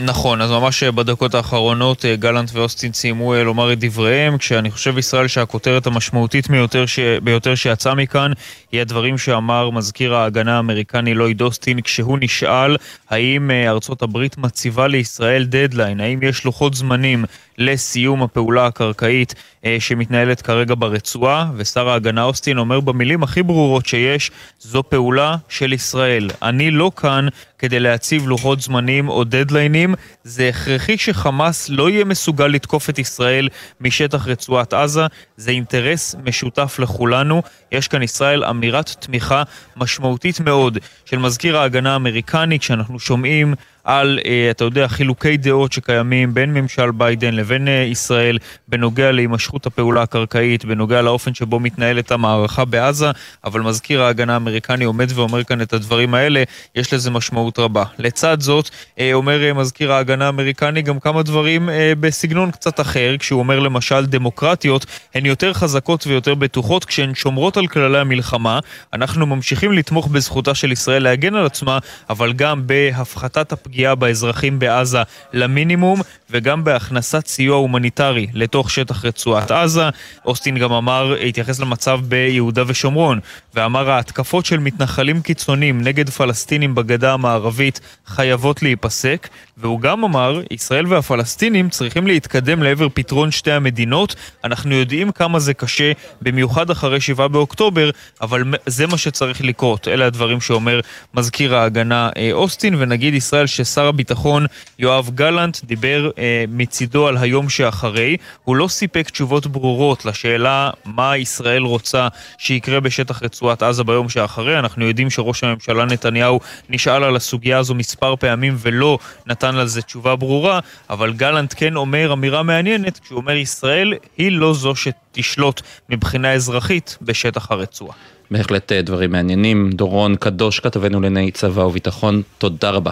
[0.00, 4.98] נכון, אז ממש בדקות האחרונות אה, גלנט ואוסטין סיימו אה, לומר את דבריהם, כשאני חושב
[4.98, 6.98] ישראל שהכותרת המשמעותית ביותר, ש...
[7.22, 8.32] ביותר שיצאה מכאן
[8.72, 12.76] היא הדברים שאמר מזכיר ההגנה האמריקני לויד אוסטין כשהוא נשאל
[13.10, 17.24] האם אה, ארצות הברית מציבה לישראל דדליין, האם יש לוחות זמנים
[17.58, 24.30] לסיום הפעולה הקרקעית אה, שמתנהלת כרגע ברצועה, ושר ההגנה אוסטין אומר במילים הכי ברורות שיש,
[24.60, 26.30] זו פעולה של ישראל.
[26.42, 29.94] אני לא כאן כדי להציב לוחות זמנים או דדליינים,
[30.24, 33.48] זה הכרחי שחמאס לא יהיה מסוגל לתקוף את ישראל
[33.80, 37.42] משטח רצועת עזה, זה אינטרס משותף לכולנו.
[37.72, 39.42] יש כאן ישראל אמירת תמיכה
[39.76, 43.54] משמעותית מאוד של מזכיר ההגנה האמריקני, כשאנחנו שומעים
[43.88, 49.66] על, אה, אתה יודע, חילוקי דעות שקיימים בין ממשל ביידן לבין אה, ישראל בנוגע להימשכות
[49.66, 53.10] הפעולה הקרקעית, בנוגע לאופן שבו מתנהלת המערכה בעזה,
[53.44, 56.42] אבל מזכיר ההגנה האמריקני עומד ואומר כאן את הדברים האלה,
[56.74, 57.84] יש לזה משמעות רבה.
[57.98, 58.70] לצד זאת,
[59.00, 61.68] אה, אומר מזכיר ההגנה האמריקני גם כמה דברים
[62.00, 67.66] בסגנון קצת אחר, כשהוא אומר למשל דמוקרטיות הן יותר חזקות ויותר בטוחות כשהן שומרות על
[67.66, 68.58] כללי המלחמה.
[68.92, 71.78] אנחנו ממשיכים לתמוך בזכותה של ישראל להגן על עצמה,
[72.10, 79.50] אבל גם בהפחתת הפגיעה הפגיעה באזרחים בעזה למינימום וגם בהכנסת סיוע הומניטרי לתוך שטח רצועת
[79.50, 79.88] עזה.
[80.24, 83.20] אוסטין גם אמר, התייחס למצב ביהודה ושומרון
[83.54, 89.28] ואמר ההתקפות של מתנחלים קיצוניים נגד פלסטינים בגדה המערבית חייבות להיפסק
[89.60, 94.14] והוא גם אמר, ישראל והפלסטינים צריכים להתקדם לעבר פתרון שתי המדינות.
[94.44, 95.92] אנחנו יודעים כמה זה קשה,
[96.22, 97.90] במיוחד אחרי 7 באוקטובר,
[98.20, 99.88] אבל זה מה שצריך לקרות.
[99.88, 100.80] אלה הדברים שאומר
[101.14, 104.46] מזכיר ההגנה אה, אוסטין, ונגיד ישראל ששר הביטחון
[104.78, 108.16] יואב גלנט דיבר אה, מצידו על היום שאחרי.
[108.44, 114.58] הוא לא סיפק תשובות ברורות לשאלה מה ישראל רוצה שיקרה בשטח רצועת עזה ביום שאחרי.
[114.58, 119.82] אנחנו יודעים שראש הממשלה נתניהו נשאל על הסוגיה הזו מספר פעמים ולא נתן על זה
[119.82, 125.62] תשובה ברורה, אבל גלנט כן אומר אמירה מעניינת, כשהוא אומר ישראל היא לא זו שתשלוט
[125.88, 127.94] מבחינה אזרחית בשטח הרצועה.
[128.30, 129.70] בהחלט אה, דברים מעניינים.
[129.72, 132.90] דורון קדוש, כתבנו לענייני צבא וביטחון, תודה רבה.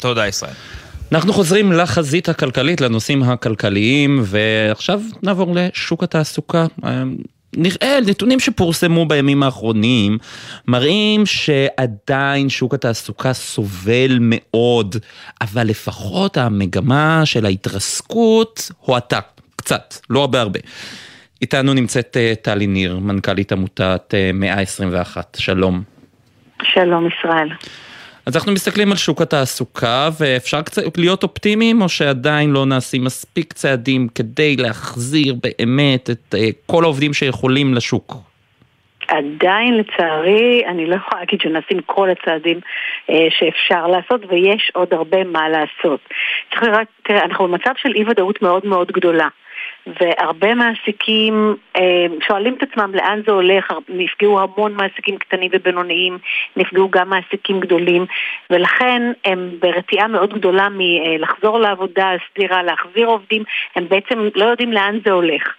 [0.00, 0.52] תודה ישראל.
[1.12, 6.66] אנחנו חוזרים לחזית הכלכלית, לנושאים הכלכליים, ועכשיו נעבור לשוק התעסוקה.
[7.56, 10.18] אה, נראה, נתונים שפורסמו בימים האחרונים
[10.68, 14.96] מראים שעדיין שוק התעסוקה סובל מאוד,
[15.40, 19.20] אבל לפחות המגמה של ההתרסקות הואטה,
[19.56, 20.60] קצת, לא הרבה הרבה.
[21.42, 25.82] איתנו נמצאת אה, טלי ניר, מנכ"לית עמותת 121, אה, שלום.
[26.62, 27.48] שלום ישראל.
[28.30, 33.52] אז אנחנו מסתכלים על שוק התעסוקה, ואפשר קצת להיות אופטימיים, או שעדיין לא נעשים מספיק
[33.52, 38.14] צעדים כדי להחזיר באמת את אה, כל העובדים שיכולים לשוק?
[39.08, 42.60] עדיין לצערי, אני לא יכולה להגיד שנעשים כל הצעדים
[43.10, 46.00] אה, שאפשר לעשות, ויש עוד הרבה מה לעשות.
[46.50, 49.28] צריך לראות, תראה, אנחנו במצב של אי ודאות מאוד מאוד גדולה.
[49.86, 56.18] והרבה מעסיקים אה, שואלים את עצמם לאן זה הולך, נפגעו המון מעסיקים קטנים ובינוניים,
[56.56, 58.06] נפגעו גם מעסיקים גדולים,
[58.50, 63.42] ולכן הם ברתיעה מאוד גדולה מלחזור לעבודה, סדירה, להחזיר עובדים,
[63.76, 65.54] הם בעצם לא יודעים לאן זה הולך.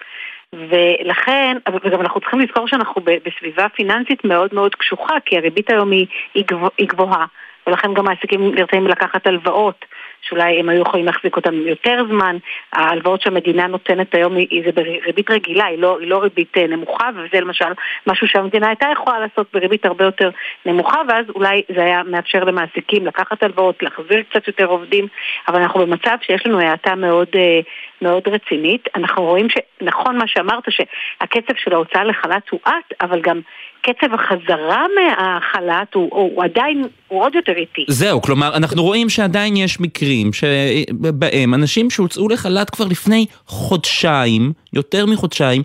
[0.53, 6.07] ולכן, וגם אנחנו צריכים לזכור שאנחנו בסביבה פיננסית מאוד מאוד קשוחה, כי הריבית היום היא,
[6.33, 7.25] היא גבוהה,
[7.67, 9.85] ולכן גם מעסיקים נרצים לקחת הלוואות.
[10.21, 12.37] שאולי הם היו יכולים להחזיק אותם יותר זמן.
[12.73, 17.09] ההלוואות שהמדינה נותנת היום היא, זה בריבית רגילה, היא לא, היא לא ריבית אה, נמוכה,
[17.15, 17.71] וזה למשל
[18.07, 20.29] משהו שהמדינה הייתה יכולה לעשות בריבית הרבה יותר
[20.65, 25.07] נמוכה, ואז אולי זה היה מאפשר למעסיקים לקחת הלוואות, להחזיר קצת יותר עובדים,
[25.47, 27.59] אבל אנחנו במצב שיש לנו האטה מאוד, אה,
[28.01, 28.87] מאוד רצינית.
[28.95, 33.41] אנחנו רואים שנכון מה שאמרת, שהקצב של ההוצאה לחל"ת הואט, אבל גם
[33.81, 37.85] קצב החזרה מהחל"ת הוא, הוא, הוא עדיין, הוא עוד יותר איטי.
[37.87, 45.05] זהו, כלומר, אנחנו רואים שעדיין יש מקרים שבהם אנשים שהוצאו לחל"ת כבר לפני חודשיים, יותר
[45.05, 45.63] מחודשיים,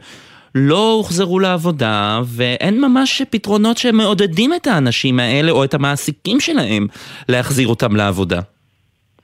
[0.55, 6.87] לא הוחזרו לעבודה, ואין ממש פתרונות שמעודדים את האנשים האלה או את המעסיקים שלהם
[7.29, 8.41] להחזיר אותם לעבודה.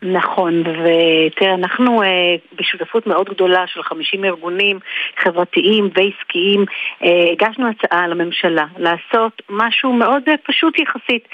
[0.02, 2.08] נכון, ותראה, אנחנו אה,
[2.54, 4.78] בשותפות מאוד גדולה של 50 ארגונים
[5.16, 6.64] חברתיים ועסקיים
[7.04, 11.28] אה, הגשנו הצעה לממשלה לעשות משהו מאוד אה, פשוט יחסית.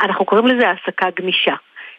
[0.00, 1.54] אנחנו קוראים לזה העסקה גמישה.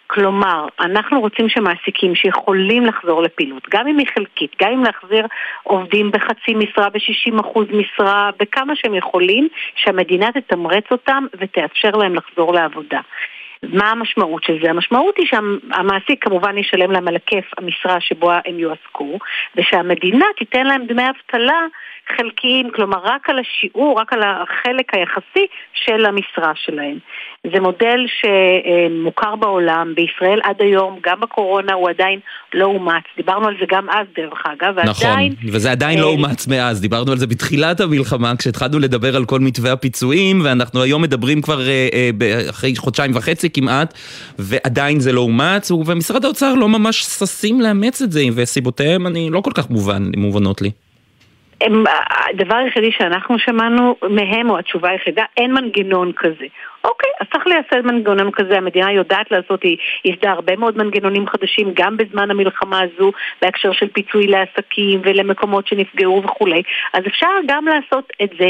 [0.08, 5.26] כלומר, אנחנו רוצים שמעסיקים שיכולים לחזור לפעילות, גם אם היא חלקית, גם אם להחזיר
[5.64, 13.00] עובדים בחצי משרה, ב-60% משרה, בכמה שהם יכולים, שהמדינה תתמרץ אותם ותאפשר להם לחזור לעבודה.
[13.64, 14.70] מה המשמעות של זה?
[14.70, 19.20] המשמעות היא שהמעסיק כמובן ישלם להם על היקף המשרה שבו הם יועסקו,
[19.56, 21.66] ושהמדינה תיתן להם דמי אבטלה
[22.18, 26.98] חלקיים, כלומר רק על השיעור, רק על החלק היחסי של המשרה שלהם.
[27.54, 32.20] זה מודל שמוכר בעולם, בישראל עד היום, גם בקורונה הוא עדיין
[32.54, 33.04] לא אומץ.
[33.18, 35.34] דיברנו על זה גם אז דרך אגב, ועדיין...
[35.34, 39.26] נכון, וזה עדיין לא אה, אומץ מאז, דיברנו על זה בתחילת המלחמה, כשהתחלנו לדבר על
[39.26, 41.90] כל מתווה הפיצויים, ואנחנו היום מדברים כבר אה,
[42.22, 43.94] אה, אחרי חודשיים וחצי כמעט,
[44.40, 49.42] ועדיין זה לא אומץ, ומשרד האוצר לא ממש ששים לאמץ את זה, וסיבותיהם אני לא
[49.42, 50.72] כל כך מובן, מובנות לי.
[51.62, 51.84] הם,
[52.30, 56.46] הדבר היחידי שאנחנו שמענו מהם, או התשובה היחידה, אין מנגנון כזה.
[56.84, 61.72] אוקיי, אז צריך לייסד מנגנון כזה, המדינה יודעת לעשות, היא ייסדה הרבה מאוד מנגנונים חדשים
[61.74, 63.12] גם בזמן המלחמה הזו,
[63.42, 66.62] בהקשר של פיצוי לעסקים ולמקומות שנפגעו וכולי,
[66.94, 68.50] אז אפשר גם לעשות את זה.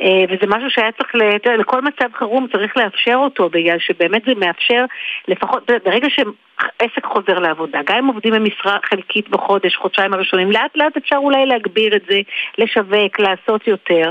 [0.00, 1.14] אה, וזה משהו שהיה צריך,
[1.58, 4.84] לכל מצב חירום צריך לאפשר אותו, בגלל שבאמת זה מאפשר,
[5.28, 10.96] לפחות ברגע שעסק חוזר לעבודה, גם אם עובדים במשרה חלקית בחודש, חודשיים הראשונים, לאט לאט
[10.96, 12.20] אפשר אולי להגביר את זה,
[12.58, 14.10] לשווק, לעשות יותר.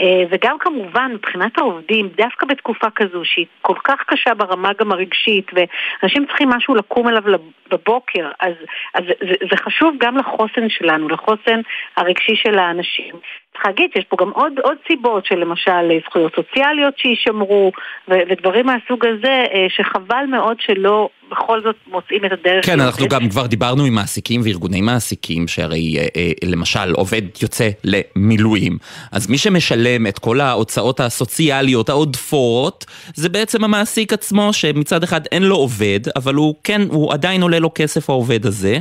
[0.00, 5.50] אה, וגם כמובן, מבחינת העובדים, דווקא בתקופה כזו שהיא כל כך קשה ברמה גם הרגשית,
[5.52, 7.22] ואנשים צריכים משהו לקום אליו
[7.70, 8.54] בבוקר, אז,
[8.94, 11.60] אז זה, זה חשוב גם לחוסן שלנו, לחוסן
[11.96, 13.14] הרגשי של האנשים.
[13.52, 17.72] צריך להגיד שיש פה גם עוד, עוד סיבות של למשל זכויות סוציאליות שיישמרו
[18.08, 22.66] ודברים מהסוג הזה שחבל מאוד שלא בכל זאת מוצאים את הדרך.
[22.66, 27.68] כן, אנחנו גם כבר דיברנו עם מעסיקים וארגוני מעסיקים, שהרי אה, אה, למשל עובד יוצא
[27.84, 28.78] למילואים,
[29.12, 35.42] אז מי שמשלם את כל ההוצאות הסוציאליות העודפות, זה בעצם המעסיק עצמו, שמצד אחד אין
[35.42, 38.78] לו עובד, אבל הוא כן, הוא עדיין עולה לו כסף העובד הזה,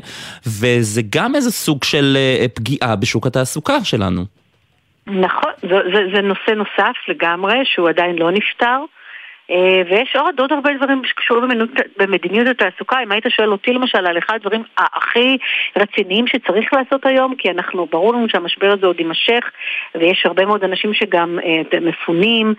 [0.47, 4.38] וזה גם איזה סוג של אה, פגיעה בשוק התעסוקה שלנו.
[5.09, 8.77] נכון, זה, זה, זה נושא נוסף לגמרי, שהוא עדיין לא נפתר.
[9.51, 11.49] אה, ויש עוד, עוד הרבה דברים שקשורים
[11.97, 13.03] במדיניות התעסוקה.
[13.03, 15.37] אם היית שואל אותי למשל על אחד הדברים הכי
[15.77, 19.51] רציניים שצריך לעשות היום, כי אנחנו, ברור לנו שהמשבר הזה עוד יימשך,
[19.95, 22.53] ויש הרבה מאוד אנשים שגם אה, מפונים,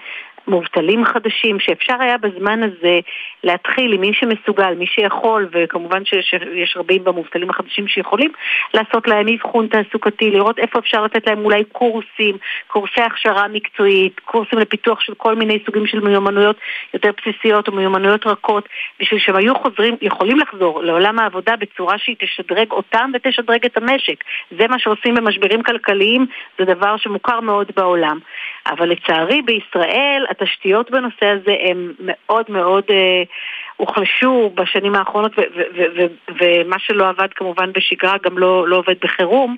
[0.49, 3.01] מובטלים חדשים, שאפשר היה בזמן הזה
[3.45, 8.33] להתחיל עם מי שמסוגל, מי שיכול, וכמובן שיש רבים במובטלים החדשים שיכולים,
[8.75, 14.59] לעשות להם אבחון תעסוקתי, לראות איפה אפשר לתת להם אולי קורסים, קורסי הכשרה מקצועית, קורסים
[14.59, 16.57] לפיתוח של כל מיני סוגים של מיומנויות
[16.95, 18.69] יותר בסיסיות או מיומנויות רכות,
[19.01, 24.25] בשביל שהם היו חוזרים, יכולים לחזור לעולם העבודה בצורה שהיא תשדרג אותם ותשדרג את המשק.
[24.59, 26.27] זה מה שעושים במשברים כלכליים,
[26.59, 28.19] זה דבר שמוכר מאוד בעולם.
[28.67, 33.23] אבל לצערי בישראל התשתיות בנושא הזה הן מאוד מאוד אה,
[33.77, 35.33] הוחלשו בשנים האחרונות,
[36.41, 39.57] ומה שלא עבד כמובן בשגרה גם לא, לא עובד בחירום.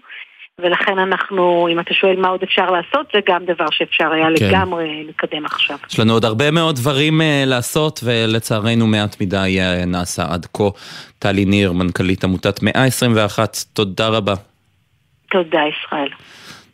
[0.59, 4.49] ולכן אנחנו, אם אתה שואל מה עוד אפשר לעשות, זה גם דבר שאפשר היה כן.
[4.49, 5.77] לגמרי לקדם עכשיו.
[5.91, 10.65] יש לנו עוד הרבה מאוד דברים uh, לעשות, ולצערנו מעט מדי uh, נעשה עד כה.
[11.19, 14.35] טלי ניר, מנכ"לית עמותת 121, תודה רבה.
[15.31, 16.09] תודה, ישראל.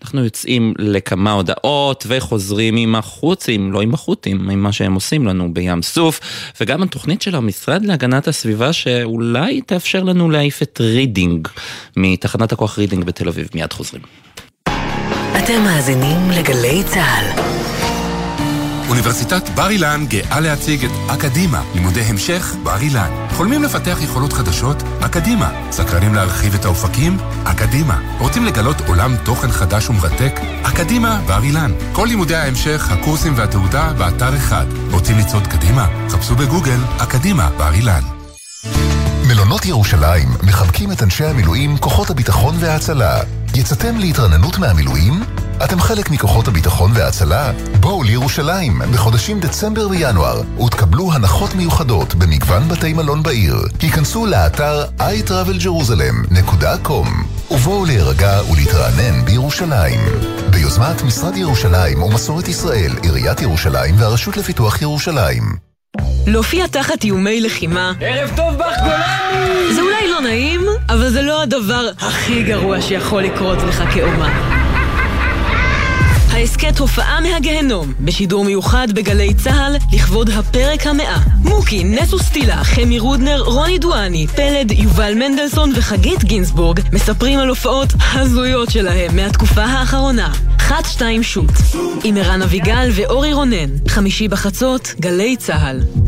[0.02, 5.54] אנחנו יוצאים לכמה הודעות וחוזרים עם החות'ים, לא עם החות'ים, עם מה שהם עושים לנו
[5.54, 6.20] בים סוף,
[6.60, 11.48] וגם התוכנית של המשרד להגנת הסביבה שאולי תאפשר לנו להעיף את רידינג
[11.96, 13.48] מתחנת הכוח רידינג בתל אביב.
[13.54, 14.02] מיד חוזרים.
[15.38, 17.57] אתם מאזינים לגלי צה"ל.
[18.88, 23.26] אוניברסיטת בר אילן גאה להציג את אקדימה, לימודי המשך בר אילן.
[23.30, 24.82] חולמים לפתח יכולות חדשות?
[25.00, 25.50] אקדימה.
[25.70, 27.18] סקרנים להרחיב את האופקים?
[27.44, 28.00] אקדימה.
[28.18, 30.40] רוצים לגלות עולם תוכן חדש ומרתק?
[30.62, 31.72] אקדימה בר אילן.
[31.92, 34.66] כל לימודי ההמשך, הקורסים והתעודה באתר אחד.
[34.90, 35.86] רוצים לצעוד קדימה?
[36.10, 38.02] חפשו בגוגל אקדימה בר אילן.
[39.28, 43.20] מלונות ירושלים מחבקים את אנשי המילואים, כוחות הביטחון וההצלה.
[43.54, 45.22] יצאתם להתרננות מהמילואים?
[45.64, 47.52] אתם חלק מכוחות הביטחון וההצלה?
[47.80, 53.56] בואו לירושלים בחודשים דצמבר וינואר ותקבלו הנחות מיוחדות במגוון בתי מלון בעיר.
[53.80, 57.08] היכנסו לאתר iTravelJerusalem.com
[57.50, 60.00] ובואו להירגע ולהתרענן בירושלים.
[60.50, 65.67] ביוזמת משרד ירושלים ומסורת ישראל, עיריית ירושלים והרשות לפיתוח ירושלים.
[66.26, 67.92] להופיע תחת איומי לחימה.
[68.00, 69.74] ערב טוב בך גולני!
[69.74, 74.58] זה אולי לא נעים, אבל זה לא הדבר הכי גרוע שיכול לקרות לך כאומה.
[76.32, 81.18] ההסכת הופעה מהגהנום, בשידור מיוחד בגלי צה"ל, לכבוד הפרק המאה.
[81.44, 87.88] מוקי, נטו סטילה, חמי רודנר, רוני דואני, פלד, יובל מנדלסון וחגית גינזבורג מספרים על הופעות
[88.14, 90.32] הזויות שלהם מהתקופה האחרונה.
[90.68, 91.50] חת שתיים שוט,
[92.04, 96.07] עם ערן אביגל ואורי רונן, חמישי בחצות, גלי צה"ל.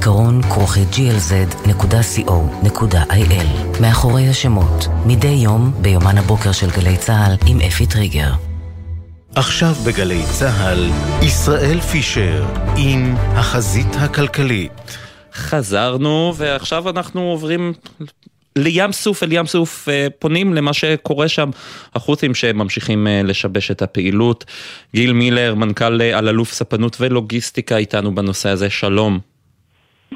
[0.01, 1.71] זיכרון כרוכי glz.co.il
[3.81, 8.31] מאחורי השמות, מדי יום ביומן הבוקר של גלי צה"ל עם אפי טריגר.
[9.35, 10.89] עכשיו בגלי צה"ל,
[11.21, 12.45] ישראל פישר
[12.77, 14.71] עם החזית הכלכלית.
[15.33, 17.73] חזרנו, ועכשיו אנחנו עוברים
[18.55, 21.49] לים סוף, אל ים סוף אה, פונים למה שקורה שם,
[21.95, 24.45] החות'ים שממשיכים אה, לשבש את הפעילות.
[24.95, 29.30] גיל מילר, מנכ"ל אה, אלאלוף ספנות ולוגיסטיקה איתנו בנושא הזה, שלום.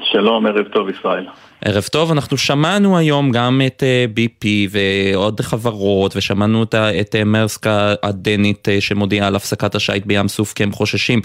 [0.02, 1.26] שלום, ערב טוב ישראל.
[1.64, 3.82] ערב טוב, אנחנו שמענו היום גם את
[4.16, 6.62] BP אה, ועוד חברות, ושמענו
[7.00, 7.66] את אה, מרסק
[8.02, 11.20] הדנית אה, שמודיעה על הפסקת השיט בים סוף כי הם חוששים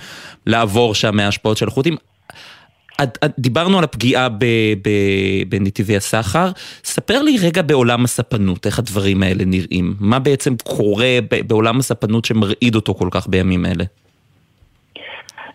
[0.45, 1.95] לעבור שם מההשפעות של החות'ים.
[3.39, 4.27] דיברנו על הפגיעה
[5.49, 6.51] בנתיבי הסחר,
[6.83, 12.75] ספר לי רגע בעולם הספנות, איך הדברים האלה נראים, מה בעצם קורה בעולם הספנות שמרעיד
[12.75, 13.83] אותו כל כך בימים אלה?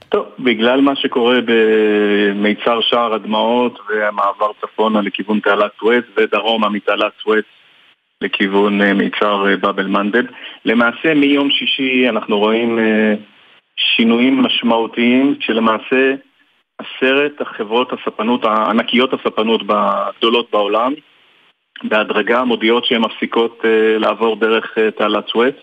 [0.09, 7.45] טוב, בגלל מה שקורה במיצר שער הדמעות והמעבר צפונה לכיוון תעלת סואץ ודרומה מתעלת סואץ
[8.21, 10.25] לכיוון אה, מיצר אה, באבל מנדב.
[10.65, 13.15] למעשה מיום שישי אנחנו רואים אה,
[13.77, 16.15] שינויים משמעותיים שלמעשה
[16.79, 20.93] עשרת החברות הספנות, ענקיות הספנות הגדולות בעולם
[21.83, 23.65] בהדרגה מודיעות שהן מפסיקות
[23.99, 25.55] לעבור דרך תעלת סואץ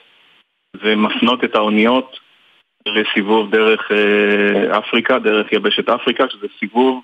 [0.81, 2.22] ומפנות את האוניות
[2.87, 7.01] לסיבוב דרך uh, אפריקה, דרך יבשת אפריקה, שזה סיבוב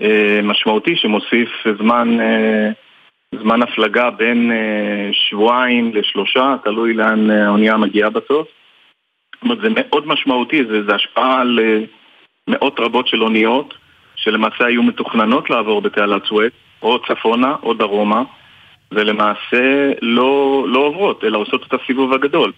[0.00, 0.04] uh,
[0.42, 1.48] משמעותי שמוסיף
[1.78, 2.18] זמן,
[3.40, 4.52] זמן הפלגה בין
[5.12, 8.48] שבועיים לשלושה, תלוי לאן האונייה מגיעה בסוף.
[9.48, 11.58] זאת זה מאוד משמעותי, זה, זה השפעה על
[12.48, 13.74] מאות רבות של אוניות
[14.16, 18.22] שלמעשה היו מתוכננות לעבור בתעלת סואץ או צפונה או דרומה,
[18.92, 22.52] ולמעשה לא, לא עוברות, אלא עושות את הסיבוב הגדול.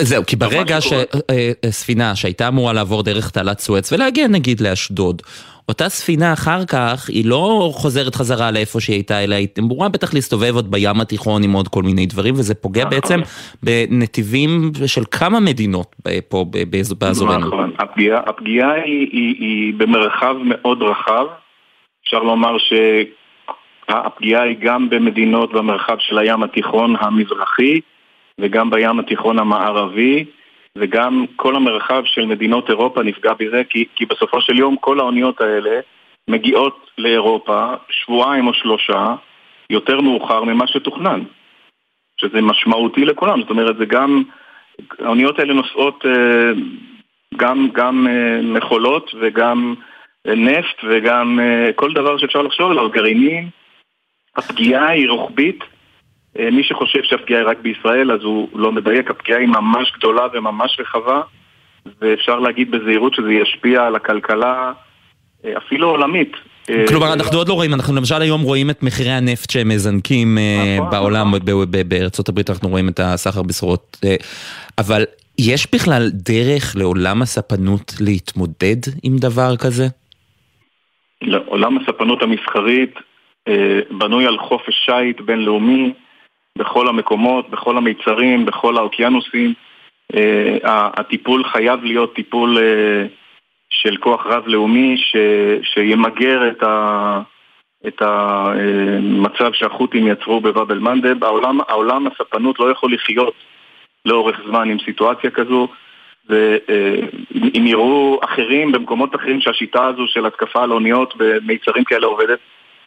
[0.00, 5.22] זהו, כי ברגע שספינה אה, אה, שהייתה אמורה לעבור דרך תעלת סואץ ולהגיע נגיד לאשדוד,
[5.68, 10.14] אותה ספינה אחר כך, היא לא חוזרת חזרה לאיפה שהיא הייתה, אלא היא אמורה בטח
[10.14, 12.90] להסתובב עוד בים התיכון עם עוד כל מיני דברים, וזה פוגע נכון.
[12.90, 13.20] בעצם
[13.62, 15.96] בנתיבים של כמה מדינות
[16.28, 16.44] פה
[16.98, 17.46] באזורנו.
[17.46, 21.26] נכון, הפגיעה, הפגיעה היא, היא, היא במרחב מאוד רחב,
[22.04, 22.72] אפשר לומר ש...
[23.88, 27.80] הפגיעה היא גם במדינות במרחב של הים התיכון המזרחי
[28.42, 30.24] וגם בים התיכון המערבי
[30.78, 35.40] וגם כל המרחב של מדינות אירופה נפגע בזה כי, כי בסופו של יום כל האוניות
[35.40, 35.80] האלה
[36.28, 39.14] מגיעות לאירופה שבועיים או שלושה
[39.70, 41.20] יותר מאוחר ממה שתוכנן
[42.20, 44.22] שזה משמעותי לכולם, זאת אומרת זה גם,
[44.98, 46.52] האוניות האלה נושאות אה,
[47.36, 49.74] גם, גם אה, מכולות וגם
[50.26, 51.40] אה, נפט וגם
[51.76, 53.48] כל דבר שאפשר לחשוב עליו, גרעינים
[54.36, 55.64] הפגיעה היא רוחבית.
[56.38, 60.26] אה, מי שחושב שהפגיעה היא רק בישראל אז הוא לא מדייק, הפגיעה היא ממש גדולה
[60.32, 61.20] וממש רחבה
[62.00, 64.72] ואפשר להגיד בזהירות שזה ישפיע על הכלכלה
[65.44, 66.32] אה, אפילו עולמית.
[66.70, 70.38] אה, כלומר, אנחנו עוד לא רואים, אנחנו למשל היום רואים את מחירי הנפט שהם מזנקים
[70.78, 71.70] נכון, בעולם, נכון.
[71.88, 73.96] בארצות הברית אנחנו רואים את הסחר בסחורות,
[74.78, 75.04] אבל
[75.38, 79.86] יש בכלל דרך לעולם הספנות להתמודד עם דבר כזה?
[81.22, 82.94] לעולם הספנות המסחרית
[83.90, 85.92] בנוי על חופש שיט בינלאומי
[86.58, 89.54] בכל המקומות, בכל המיצרים, בכל האוקיינוסים.
[90.14, 90.58] אה,
[90.94, 93.06] הטיפול חייב להיות טיפול אה,
[93.70, 94.96] של כוח רב-לאומי
[95.62, 97.20] שימגר את, ה,
[97.86, 101.24] את המצב שהחות'ים יצרו בבאב אל-מנדב.
[101.24, 103.34] העולם, העולם הספנות לא יכול לחיות
[104.04, 105.68] לאורך זמן עם סיטואציה כזו.
[106.28, 112.38] ואם יראו אחרים במקומות אחרים שהשיטה הזו של התקפה על אוניות במיצרים כאלה עובדת,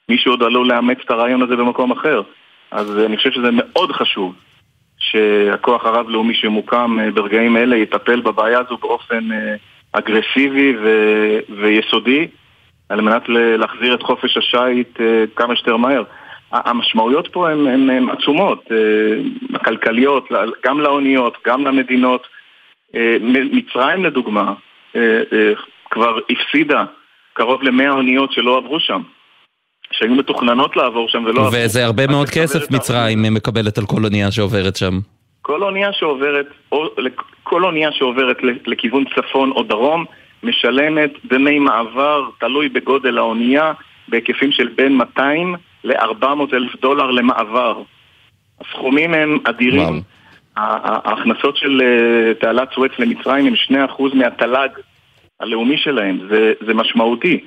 [0.10, 2.22] מישהו עוד עלול לאמץ את הרעיון הזה במקום אחר.
[2.76, 4.36] אז אני חושב שזה מאוד חשוב
[4.98, 9.56] שהכוח הרב-לאומי שמוקם אה, ברגעים אלה יטפל בבעיה הזו באופן אה,
[9.92, 12.28] אגרסיבי ו- ויסודי
[12.90, 16.04] על מנת להחזיר את חופש השיט אה, כמה שיותר מהר.
[16.52, 18.66] המשמעויות פה הן עצומות,
[19.54, 20.30] הכלכליות,
[20.66, 22.28] גם לאוניות, גם למדינות.
[23.30, 24.54] מצרים לדוגמה
[25.92, 26.86] כבר הפסידה
[27.34, 29.02] קרוב למאה אוניות שלא עברו שם.
[29.98, 31.50] שהיו מתוכננות לעבור שם ולא...
[31.54, 35.00] וזה הרבה מאוד כסף מצרים מקבלת על כל אונייה שעוברת שם.
[35.42, 36.88] כל אונייה שעוברת, או,
[37.44, 40.06] כל אונייה שעוברת לכיוון צפון או דרום
[40.44, 43.74] משלמת דמי מעבר, תלוי בגודל האונייה,
[44.08, 47.82] בהיקפים של בין 200 ל-400 אלף דולר למעבר.
[48.62, 50.02] הסכומים הם אדירים.
[50.58, 54.70] ההכנסות של אה, תעלת סואץ למצרים הם 2% מהתל"ג
[55.40, 57.40] הלאומי שלהם, זה, זה משמעותי.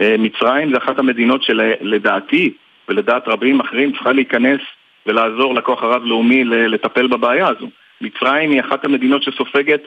[0.00, 2.52] אה, מצרים זה אחת המדינות שלדעתי
[2.88, 4.60] ולדעת רבים אחרים צריכה להיכנס
[5.06, 7.66] ולעזור לכוח הרב-לאומי לטפל בבעיה הזו.
[8.00, 9.80] מצרים היא אחת המדינות שסופגת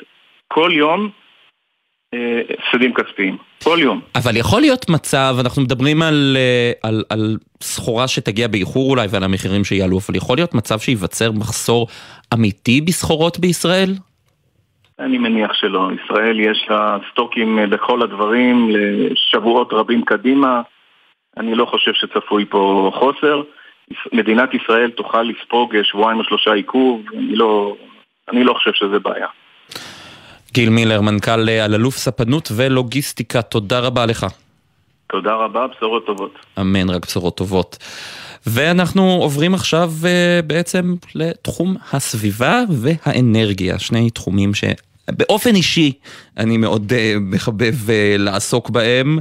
[0.47, 1.09] כל יום
[2.13, 4.01] אה, הפסדים כספיים, כל יום.
[4.15, 9.23] אבל יכול להיות מצב, אנחנו מדברים על, אה, על, על סחורה שתגיע באיחור אולי ועל
[9.23, 11.87] המחירים שיעלו, אבל יכול להיות מצב שייווצר מחסור
[12.33, 13.93] אמיתי בסחורות בישראל?
[14.99, 15.89] אני מניח שלא.
[16.05, 20.61] ישראל יש לה סטוקים אה, בכל הדברים לשבועות רבים קדימה.
[21.37, 23.41] אני לא חושב שצפוי פה חוסר.
[24.13, 27.75] מדינת ישראל תוכל לספוג אה, שבועיים או שלושה עיכוב, אני לא,
[28.31, 29.27] אני לא חושב שזה בעיה.
[30.53, 34.25] גיל מילר, מנכ"ל אה, אלאלוף ספנות ולוגיסטיקה, תודה רבה לך.
[35.07, 36.33] תודה רבה, בשורות טובות.
[36.59, 37.77] אמן, רק בשורות טובות.
[38.47, 39.93] ואנחנו עוברים עכשיו
[40.47, 44.63] בעצם לתחום הסביבה והאנרגיה, שני תחומים ש...
[45.11, 45.91] באופן אישי
[46.37, 49.19] אני מאוד uh, מחבב uh, לעסוק בהם.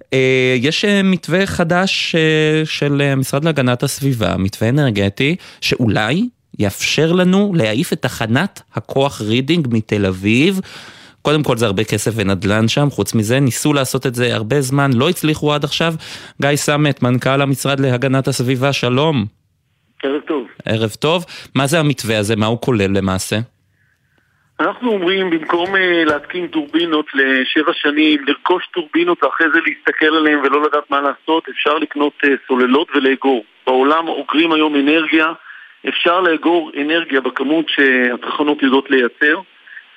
[0.00, 0.14] אה,
[0.60, 7.92] יש אה, מתווה חדש אה, של המשרד להגנת הסביבה, מתווה אנרגטי, שאולי יאפשר לנו להעיף
[7.92, 10.60] את תחנת הכוח רידינג מתל אביב.
[11.28, 14.90] קודם כל זה הרבה כסף ונדל"ן שם, חוץ מזה ניסו לעשות את זה הרבה זמן,
[14.94, 15.92] לא הצליחו עד עכשיו.
[16.42, 19.24] גיא סמט, מנכ"ל המשרד להגנת הסביבה, שלום.
[20.02, 20.46] ערב טוב.
[20.64, 21.24] ערב טוב.
[21.54, 22.36] מה זה המתווה הזה?
[22.36, 23.36] מה הוא כולל למעשה?
[24.60, 30.62] אנחנו אומרים, במקום uh, להתקין טורבינות לשבע שנים, לרכוש טורבינות ואחרי זה להסתכל עליהן ולא
[30.62, 33.44] לדעת מה לעשות, אפשר לקנות uh, סוללות ולאגור.
[33.66, 35.26] בעולם אוגרים היום אנרגיה,
[35.88, 39.40] אפשר לאגור אנרגיה בכמות שהתחנות יודעות לייצר.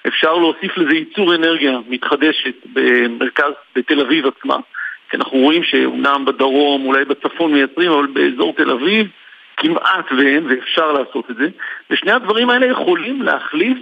[0.08, 4.58] אפשר להוסיף לזה ייצור אנרגיה מתחדשת במרכז, בתל אביב עצמה.
[5.10, 9.08] כי אנחנו רואים שאומנם בדרום, אולי בצפון מייצרים, אבל באזור תל אביב
[9.58, 11.48] כמעט ואין, ואפשר לעשות את זה.
[11.90, 13.78] ושני הדברים האלה יכולים להחליף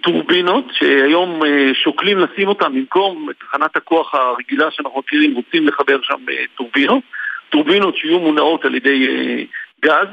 [0.00, 6.18] טורבינות, שהיום אה, שוקלים לשים אותן במקום תחנת הכוח הרגילה שאנחנו מכירים, רוצים לחבר שם
[6.30, 7.02] אה, טורבינות.
[7.50, 9.42] טורבינות שיהיו מונעות על ידי אה,
[9.84, 10.08] גז.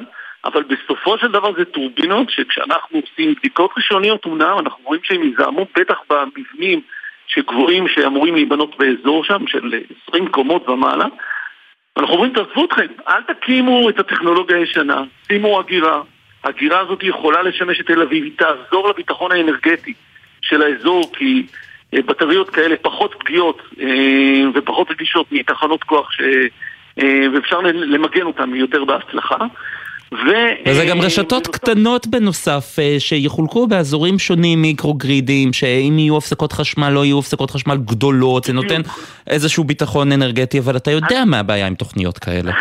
[0.46, 5.66] אבל בסופו של דבר זה טורבינות שכשאנחנו עושים בדיקות ראשוניות אומנם אנחנו רואים שהם יזהמו
[5.76, 6.82] בטח במבנים
[7.28, 9.74] שגבוהים שאמורים להיבנות באזור שם של
[10.08, 11.06] 20 קומות ומעלה.
[11.98, 16.02] אנחנו אומרים תעזבו אתכם, אל תקימו את הטכנולוגיה הישנה, שימו הגירה.
[16.44, 19.94] הגירה הזאת יכולה לשמש את תל אביב, היא תעזור לביטחון האנרגטי
[20.42, 21.46] של האזור כי
[21.94, 26.22] אה, בטריות כאלה פחות פגיעות אה, ופחות רגישות מתחנות כוח ש...
[27.00, 29.38] אה, ואפשר למגן אותן יותר בהצלחה
[30.14, 30.18] ו...
[30.68, 37.06] וזה גם רשתות קטנות בנוסף, אה, שיחולקו באזורים שונים מיקרוגרידים, שאם יהיו הפסקות חשמל, לא
[37.06, 38.82] יהיו הפסקות חשמל גדולות, זה נותן
[39.28, 42.52] איזשהו ביטחון אנרגטי, אבל אתה יודע מה הבעיה עם תוכניות כאלה.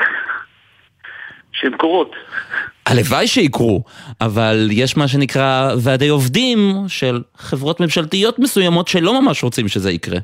[1.53, 2.13] שהן קורות.
[2.87, 3.83] הלוואי שיקרו,
[4.21, 10.19] אבל יש מה שנקרא ועדי עובדים של חברות ממשלתיות מסוימות שלא ממש רוצים שזה יקרה.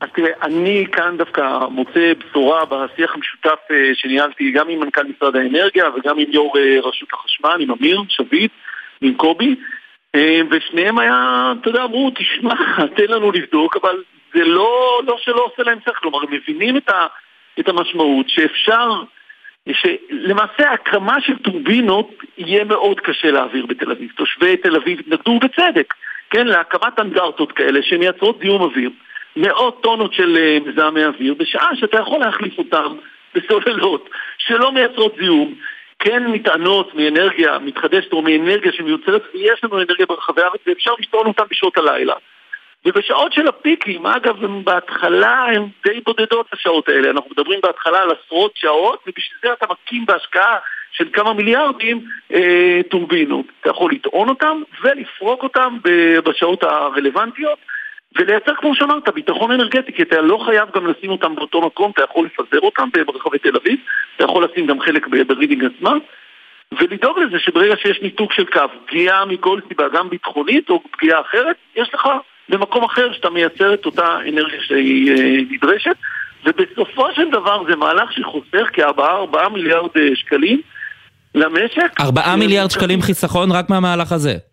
[0.00, 5.36] אז תראה, אני כאן דווקא מוצא בשורה בשיח המשותף אה, שניהלתי גם עם מנכ"ל משרד
[5.36, 8.52] האנרגיה וגם עם יו"ר אה, רשות החשמל, עם אמיר שביט
[9.02, 9.56] ועם קובי
[10.14, 12.54] אה, ושניהם היה, אתה יודע, אמרו, תשמע,
[12.96, 14.02] תן לנו לבדוק, אבל
[14.34, 17.06] זה לא, לא שלא עושה להם שכל, כלומר, הם מבינים את, ה,
[17.60, 19.02] את המשמעות שאפשר,
[19.72, 24.10] שלמעשה הקמה של טורבינות יהיה מאוד קשה להעביר בתל אביב.
[24.16, 25.94] תושבי תל אביב התנגדו בצדק,
[26.30, 28.90] כן, להקמת אנדרטות כאלה שמייצרות זיהום אוויר.
[29.36, 32.96] מאות טונות של אה, מזהמי אוויר, בשעה שאתה יכול להחליף אותם
[33.34, 34.08] בסוללות
[34.38, 35.54] שלא מייצרות זיהום,
[35.98, 41.44] כן נטענות מאנרגיה מתחדשת או מאנרגיה שמיוצרת, ויש לנו אנרגיה ברחבי הארץ ואפשר לטעון אותם
[41.50, 42.14] בשעות הלילה.
[42.84, 48.08] ובשעות של הפיקים, אגב, הם בהתחלה הן די בודדות השעות האלה, אנחנו מדברים בהתחלה על
[48.10, 50.56] עשרות שעות, ובשביל זה אתה מקים בהשקעה
[50.92, 53.46] של כמה מיליארדים אה, טורבינות.
[53.60, 55.76] אתה יכול לטעון אותם ולפרוק אותם
[56.24, 57.58] בשעות הרלוונטיות.
[58.16, 62.02] ולייצר, כמו שאמרת, ביטחון אנרגטי, כי אתה לא חייב גם לשים אותם באותו מקום, אתה
[62.02, 63.78] יכול לפזר אותם ברחבי תל אביב,
[64.16, 65.92] אתה יכול לשים גם חלק ברידינג עצמה,
[66.72, 71.56] ולדאוג לזה שברגע שיש ניתוק של קו, פגיעה מכל סיבה, גם ביטחונית או פגיעה אחרת,
[71.76, 72.08] יש לך
[72.48, 75.96] במקום אחר שאתה מייצר את אותה אנרגיה שהיא אה, נדרשת,
[76.44, 80.60] ובסופו של דבר זה מהלך שחוסך כ-4 מיליארד אה, שקלים
[81.34, 82.00] למשק.
[82.00, 84.47] 4 מיליארד שקלים חיסכון רק מהמהלך הזה.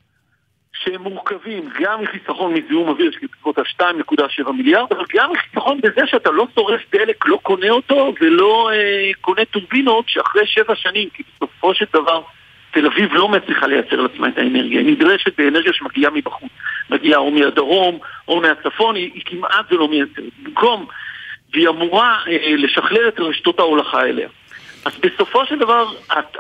[0.86, 6.32] שהם מורכבים גם מחיסכון מזיהום אוויר של בסביבות ה-2.7 מיליארד, אבל גם מחיסכון בזה שאתה
[6.32, 11.74] לא שורף דלק, לא קונה אותו ולא אה, קונה טורבינות שאחרי שבע שנים, כי בסופו
[11.74, 12.22] של דבר
[12.72, 16.52] תל אביב לא מצליחה לייצר לעצמה את האנרגיה, היא נדרשת באנרגיה שמגיעה מבחוץ,
[16.90, 20.34] מגיעה או מהדרום או מהצפון, היא, היא כמעט ולא מייצרת.
[20.44, 20.86] במקום,
[21.54, 24.30] והיא אמורה אה, לשכלל את רשתות ההולכה אליה.
[24.86, 25.86] אז בסופו של דבר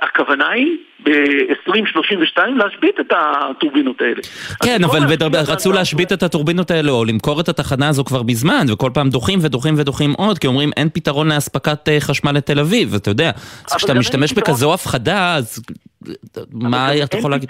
[0.01, 4.21] הכוונה היא ב-2032 להשבית את הטורבינות האלה.
[4.63, 4.99] כן, אבל
[5.47, 9.39] רצו להשבית את הטורבינות האלה או למכור את התחנה הזו כבר מזמן, וכל פעם דוחים
[9.41, 13.31] ודוחים ודוחים עוד, כי אומרים אין פתרון לאספקת אה, חשמל לתל אביב, אתה יודע.
[13.75, 15.63] כשאתה משתמש בכזו הפחדה, אז
[16.51, 17.49] מה אתה יכול להגיד?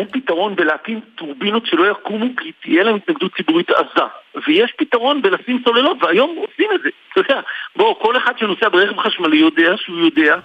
[0.00, 4.06] אין פתרון בלהקים טורבינות שלא יקומו כי תהיה להם התנגדות ציבורית עזה.
[4.46, 6.88] ויש פתרון בלשים סוללות, והיום עושים את זה.
[7.12, 7.40] אתה יודע,
[7.76, 10.36] בוא, כל אחד שנוסע ברכב חשמלי יודע שהוא יודע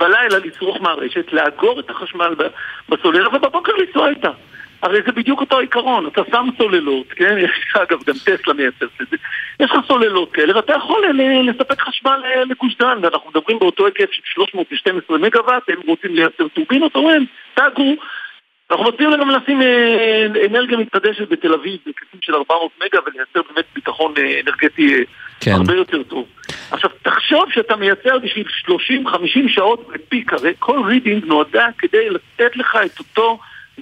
[0.00, 2.34] בלילה לצרוך מהרשת, לאגור את החשמל
[2.88, 4.30] בסוללה ובבוקר לנסוע איתה.
[4.82, 7.36] הרי זה בדיוק אותו עיקרון, אתה שם סוללות, כן?
[7.38, 7.50] יש
[7.82, 9.16] אגב גם טסלה מייצרת את זה.
[9.60, 11.06] יש לך סוללות כאלה ואתה יכול
[11.44, 16.48] לספק חשמל אה, לגוש דן, ואנחנו מדברים באותו היקף של 312 מגוואט, הם רוצים לייצר
[16.48, 17.96] טורבינות, אומרים, תאגרו,
[18.70, 23.64] אנחנו מציעים גם לשים אה, אנרגיה מתחדשת בתל אביב בהיקפים של 400 מגה ולייצר באמת
[23.74, 25.02] ביטחון אה, אנרגטי אה,
[25.40, 25.52] כן.
[25.52, 26.26] הרבה יותר טוב.
[26.70, 32.78] עכשיו, תחשוב שאתה מייצר בשביל 30-50 שעות בפיק, הרי כל רידינג נועדה כדי לתת לך
[32.86, 33.38] את אותו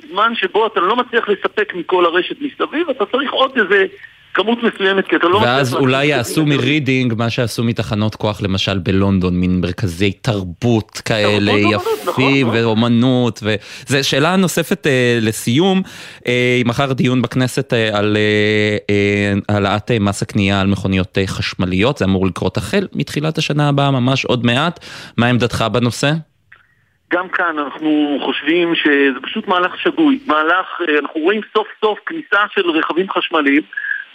[0.08, 3.86] זמן שבו אתה לא מצליח לספק מכל הרשת מסביב, אתה צריך עוד איזה
[4.34, 5.36] כמות מסוימת, כי אתה לא...
[5.36, 12.46] ואז אולי יעשו מרידינג מה שעשו מתחנות כוח למשל בלונדון, מין מרכזי תרבות כאלה יפים
[12.46, 13.42] נכון, ואומנות.
[13.42, 15.82] וזו שאלה נוספת אה, לסיום,
[16.26, 18.16] אה, מחר דיון בכנסת אה, על
[19.48, 24.46] העלאת מס הקנייה על מכוניות חשמליות, זה אמור לקרות החל מתחילת השנה הבאה, ממש עוד
[24.46, 24.84] מעט.
[25.16, 26.12] מה עמדתך בנושא?
[27.12, 30.18] גם כאן אנחנו חושבים שזה פשוט מהלך שגוי.
[30.26, 33.62] מהלך, אה, אנחנו רואים סוף סוף כניסה של רכבים חשמליים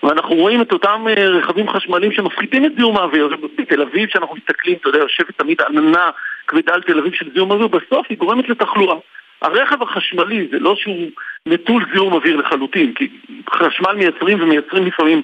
[0.03, 3.29] ואנחנו רואים את אותם אה, רכבים חשמליים שמפחיתים את זיהום האוויר.
[3.57, 6.09] בתל אביב, כשאנחנו מסתכלים, אתה יודע, יושבת תמיד עננה
[6.47, 8.95] כבדה על תל אביב של זיהום אוויר, בסוף היא גורמת לתחלואה.
[9.41, 11.09] הרכב החשמלי זה לא שהוא
[11.45, 13.09] נטול זיהום אוויר לחלוטין, כי
[13.49, 15.21] חשמל מייצרים ומייצרים לפעמים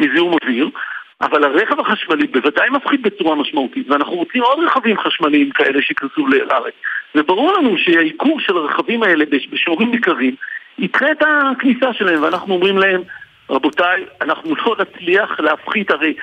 [0.00, 0.70] מזיהום אוויר,
[1.20, 6.74] אבל הרכב החשמלי בוודאי מפחית בצורה משמעותית, ואנחנו רוצים עוד רכבים חשמליים כאלה שייכנסו לארץ.
[7.14, 10.34] וברור לנו שהעיקור של הרכבים האלה בשיעורים ניכרים
[10.78, 13.02] ידחה את הכניסה שלהם, ואנחנו אומרים להם,
[13.50, 16.14] רבותיי, אנחנו לא נצליח להפחית, הרי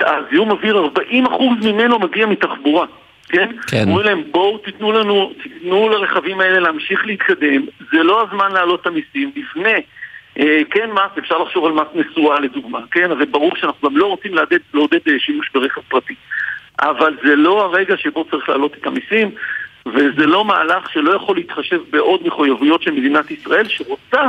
[0.00, 1.10] הזיהום אוויר, 40%
[1.62, 2.86] ממנו מגיע מתחבורה.
[3.28, 3.50] כן?
[3.66, 3.84] כן.
[3.88, 7.62] אומרים להם, בואו תיתנו לנו, תיתנו לרכבים האלה להמשיך להתקדם,
[7.92, 9.80] זה לא הזמן להעלות את המיסים, לפני,
[10.38, 13.10] אה, כן מס, אפשר לחשוב על מס נסועה לדוגמה, כן?
[13.10, 16.14] הרי ברור שאנחנו גם לא רוצים לעודד, לעודד אה, שימוש ברכב פרטי.
[16.80, 19.30] אבל זה לא הרגע שבו צריך להעלות את המיסים,
[19.86, 24.28] וזה לא מהלך שלא יכול להתחשב בעוד מחויבויות של מדינת ישראל, שרוצה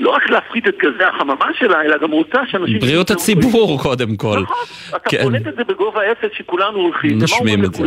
[0.00, 2.78] לא רק להפחית את גזי החממה שלה, אלא גם רוצה שאנשים...
[2.78, 4.38] בריאות הציבור קודם כל.
[4.42, 4.56] נכון,
[4.88, 5.34] אתה כן.
[5.36, 7.22] את זה בגובה אפס שכולנו הולכים.
[7.22, 7.84] נשמים את זה.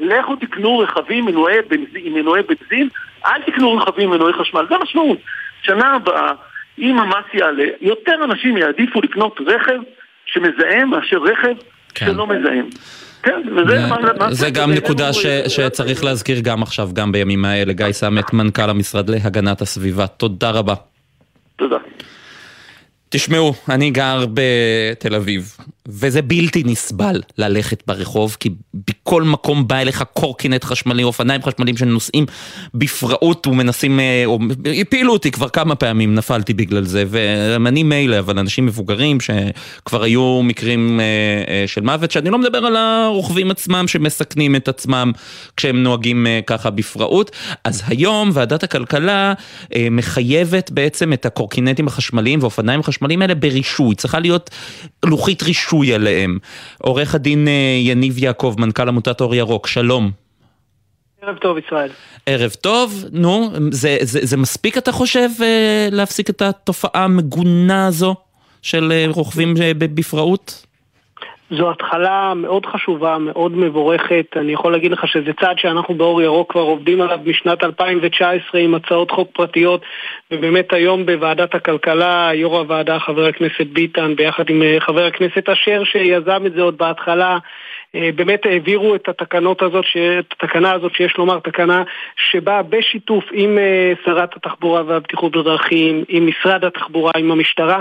[0.00, 1.56] לכו תקנו רכבים מנועי
[1.94, 2.88] עם מנועי בנזין,
[3.26, 4.66] אל תקנו רכבים עם מנועי חשמל.
[4.68, 5.18] זה המשמעות.
[5.62, 6.32] שנה הבאה,
[6.78, 9.78] אם המס יעלה, יותר אנשים יעדיפו לקנות רכב
[10.26, 11.54] שמזהם מאשר רכב
[11.94, 12.06] כן.
[12.06, 12.68] שלא מזהם.
[13.22, 13.86] כן, וזה
[14.18, 14.32] מה...
[14.32, 15.12] זה גם נקודה
[15.48, 17.72] שצריך להזכיר גם עכשיו, גם בימים האלה.
[17.72, 20.06] גיא סמט, מנכ"ל המשרד להגנת הסביבה.
[20.06, 20.74] תודה רבה.
[21.60, 21.78] תודה.
[23.12, 25.56] תשמעו, אני גר בתל אביב,
[25.88, 32.26] וזה בלתי נסבל ללכת ברחוב, כי בכל מקום בא אליך קורקינט חשמלי, אופניים חשמליים שנוסעים
[32.74, 34.38] בפראות ומנסים, אה, או
[34.80, 40.40] הפילו אותי כבר כמה פעמים, נפלתי בגלל זה, ואני מילא, אבל אנשים מבוגרים שכבר היו
[40.42, 41.04] מקרים אה,
[41.48, 45.12] אה, של מוות, שאני לא מדבר על הרוכבים עצמם שמסכנים את עצמם
[45.56, 47.30] כשהם נוהגים ככה בפראות.
[47.64, 49.32] אז היום ועדת הכלכלה
[49.90, 54.50] מחייבת בעצם את הקורקינטים החשמליים ואופניים החשמליים האלה ברישוי, צריכה להיות
[55.04, 55.94] לוחית רישוי.
[55.94, 56.38] עליהם.
[56.78, 60.10] עורך הדין אה, יניב יעקב, מנכ"ל עמותת אור ירוק, שלום.
[61.22, 61.90] ערב טוב, ישראל.
[62.26, 68.14] ערב טוב, נו, זה, זה, זה מספיק אתה חושב אה, להפסיק את התופעה המגונה הזו
[68.62, 70.66] של אה, רוכבים בפראות?
[71.50, 74.26] זו התחלה מאוד חשובה, מאוד מבורכת.
[74.36, 78.74] אני יכול להגיד לך שזה צעד שאנחנו באור ירוק כבר עובדים עליו משנת 2019 עם
[78.74, 79.82] הצעות חוק פרטיות,
[80.30, 85.82] ובאמת היום בוועדת הכלכלה, יו"ר הוועדה חבר הכנסת ביטן, ביחד עם אה, חבר הכנסת אשר
[85.84, 87.38] שיזם את זה עוד בהתחלה,
[87.94, 89.84] אה, באמת העבירו את התקנות הזאת,
[90.18, 91.82] את התקנה הזאת שיש לומר, תקנה
[92.16, 97.80] שבאה בשיתוף עם אה, שרת התחבורה והבטיחות בדרכים, עם משרד התחבורה, עם המשטרה,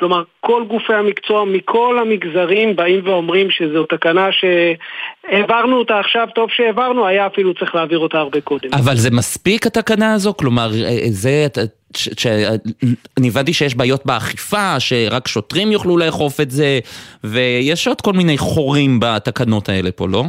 [0.00, 7.06] כלומר כל גופי המקצוע מכל המגזרים באים ואומרים שזו תקנה שהעברנו אותה עכשיו, טוב שהעברנו,
[7.06, 8.68] היה אפילו צריך להעביר אותה הרבה קודם.
[8.72, 10.34] אבל זה מספיק התקנה הזו?
[10.36, 11.46] כלומר, אה, זה...
[13.18, 16.78] אני הבנתי שיש בעיות באכיפה, שרק שוטרים יוכלו לאכוף את זה,
[17.24, 20.24] ויש עוד כל מיני חורים בתקנות האלה פה, לא?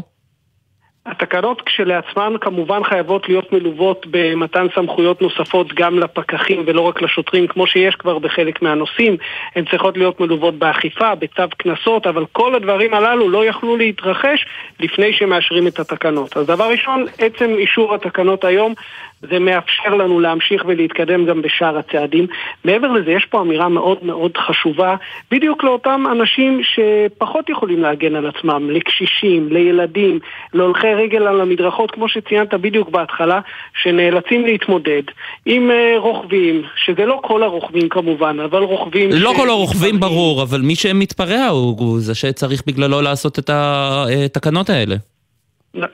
[1.05, 7.67] התקנות כשלעצמן כמובן חייבות להיות מלוות במתן סמכויות נוספות גם לפקחים ולא רק לשוטרים כמו
[7.67, 9.17] שיש כבר בחלק מהנושאים.
[9.55, 14.45] הן צריכות להיות מלוות באכיפה, בצו קנסות, אבל כל הדברים הללו לא יכלו להתרחש
[14.79, 16.37] לפני שמאשרים את התקנות.
[16.37, 18.73] אז דבר ראשון, עצם אישור התקנות היום
[19.29, 22.27] זה מאפשר לנו להמשיך ולהתקדם גם בשאר הצעדים.
[22.65, 24.95] מעבר לזה, יש פה אמירה מאוד מאוד חשובה,
[25.31, 30.19] בדיוק לאותם אנשים שפחות יכולים להגן על עצמם, לקשישים, לילדים,
[30.53, 33.39] להולכי רגל על המדרכות, כמו שציינת בדיוק בהתחלה,
[33.83, 35.03] שנאלצים להתמודד
[35.45, 39.09] עם אה, רוכבים, שזה לא כל הרוכבים כמובן, אבל רוכבים...
[39.13, 39.37] לא ש...
[39.37, 45.10] כל הרוכבים ברור, אבל מי שמתפרע הוא, הוא זה שצריך בגללו לעשות את התקנות האלה.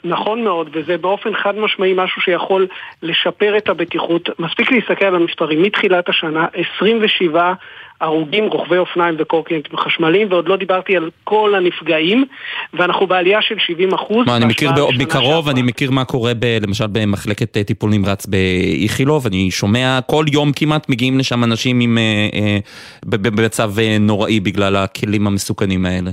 [0.04, 2.68] נכון מאוד, וזה באופן חד משמעי משהו שיכול
[3.04, 4.30] לשפר את הבטיחות.
[4.40, 5.62] מספיק להסתכל על המספרים.
[5.62, 6.46] מתחילת השנה,
[6.78, 7.54] 27
[8.02, 12.26] הרוגים, רוכבי אופניים וקורקינטים חשמליים, ועוד לא דיברתי על כל הנפגעים,
[12.74, 14.28] ואנחנו בעלייה של 70 אחוז.
[14.30, 19.52] אני מכיר מקרוב, אני מכיר מה קורה ב, למשל במחלקת אה, טיפול נמרץ באיכילוב, אני
[19.52, 22.58] שומע כל יום כמעט מגיעים לשם אנשים עם, אה, אה,
[23.06, 26.12] במצב נוראי בגלל הכלים המסוכנים האלה.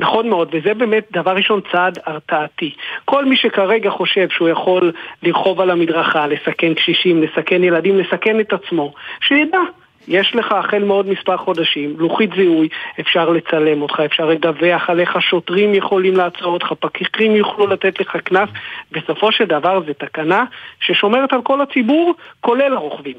[0.00, 2.74] נכון מאוד, וזה באמת דבר ראשון צעד הרתעתי.
[3.04, 4.92] כל מי שכרגע חושב שהוא יכול
[5.22, 9.58] לרחוב על המדרכה, לסכן קשישים, לסכן ילדים, לסכן את עצמו, שידע.
[10.08, 12.68] יש לך החל מעוד מספר חודשים, לוחית זיהוי,
[13.00, 18.48] אפשר לצלם אותך, אפשר לדווח עליך, שוטרים יכולים לעצור אותך, פקחים יוכלו לתת לך קנס.
[18.92, 20.44] בסופו של דבר זו תקנה
[20.80, 23.16] ששומרת על כל הציבור, כולל הרוכבים.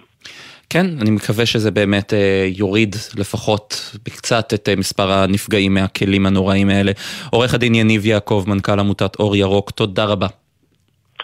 [0.71, 6.69] כן, אני מקווה שזה באמת אה, יוריד לפחות בקצת את אה, מספר הנפגעים מהכלים הנוראים
[6.69, 6.91] האלה.
[7.29, 10.27] עורך הדין יניב יעקב, מנכ"ל עמותת אור ירוק, תודה רבה.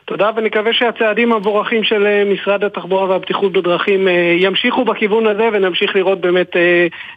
[0.05, 4.07] תודה, ונקווה שהצעדים המבורכים של אה, משרד התחבורה והבטיחות בדרכים
[4.39, 6.51] ימשיכו בכיוון הזה ונמשיך לראות באמת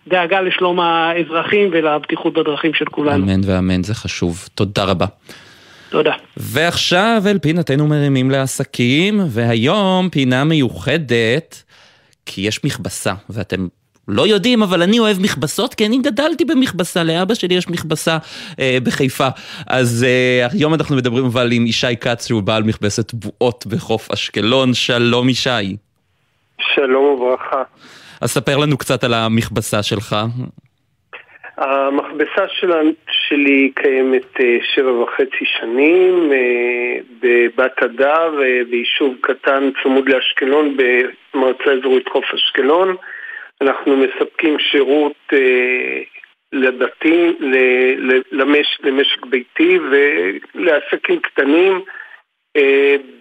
[0.08, 3.24] דאגה לשלום האזרחים ולבטיחות בדרכים של כולנו.
[3.24, 4.48] אמן ואמן, זה חשוב.
[4.54, 5.06] תודה רבה.
[5.88, 6.12] תודה.
[6.36, 11.62] ועכשיו אל פינתנו מרימים לעסקים, והיום פינה מיוחדת,
[12.32, 13.68] כי יש מכבסה, ואתם
[14.08, 18.18] לא יודעים, אבל אני אוהב מכבסות, כי אני גדלתי במכבסה, לאבא שלי יש מכבסה
[18.60, 19.28] אה, בחיפה.
[19.66, 24.74] אז אה, היום אנחנו מדברים אבל עם ישי כץ, שהוא בעל מכבסת בועות בחוף אשקלון.
[24.74, 25.76] שלום ישי.
[26.74, 27.62] שלום וברכה.
[28.20, 30.16] אז ספר לנו קצת על המכבסה שלך.
[31.60, 32.72] המכבסה של,
[33.10, 41.72] שלי קיימת אה, שבע וחצי שנים אה, בבת הדר, אה, ביישוב קטן צמוד לאשקלון במועצה
[41.72, 42.96] אזורית חוף אשקלון.
[43.60, 45.32] אנחנו מספקים שירות
[46.52, 47.36] לבתים,
[48.32, 51.80] למש, למשק ביתי ולעסקים קטנים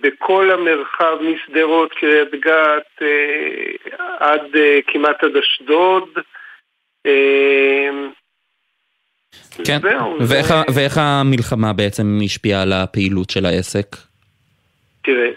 [0.02, 3.02] בכל המרחב משדרות, קריית גת,
[4.20, 4.56] עד
[4.88, 6.10] כמעט עד אשדוד.
[9.60, 9.80] אה, כן,
[10.20, 10.80] ואיך, זה...
[10.80, 13.86] ואיך המלחמה בעצם השפיעה על הפעילות של העסק?
[15.04, 15.30] תראה,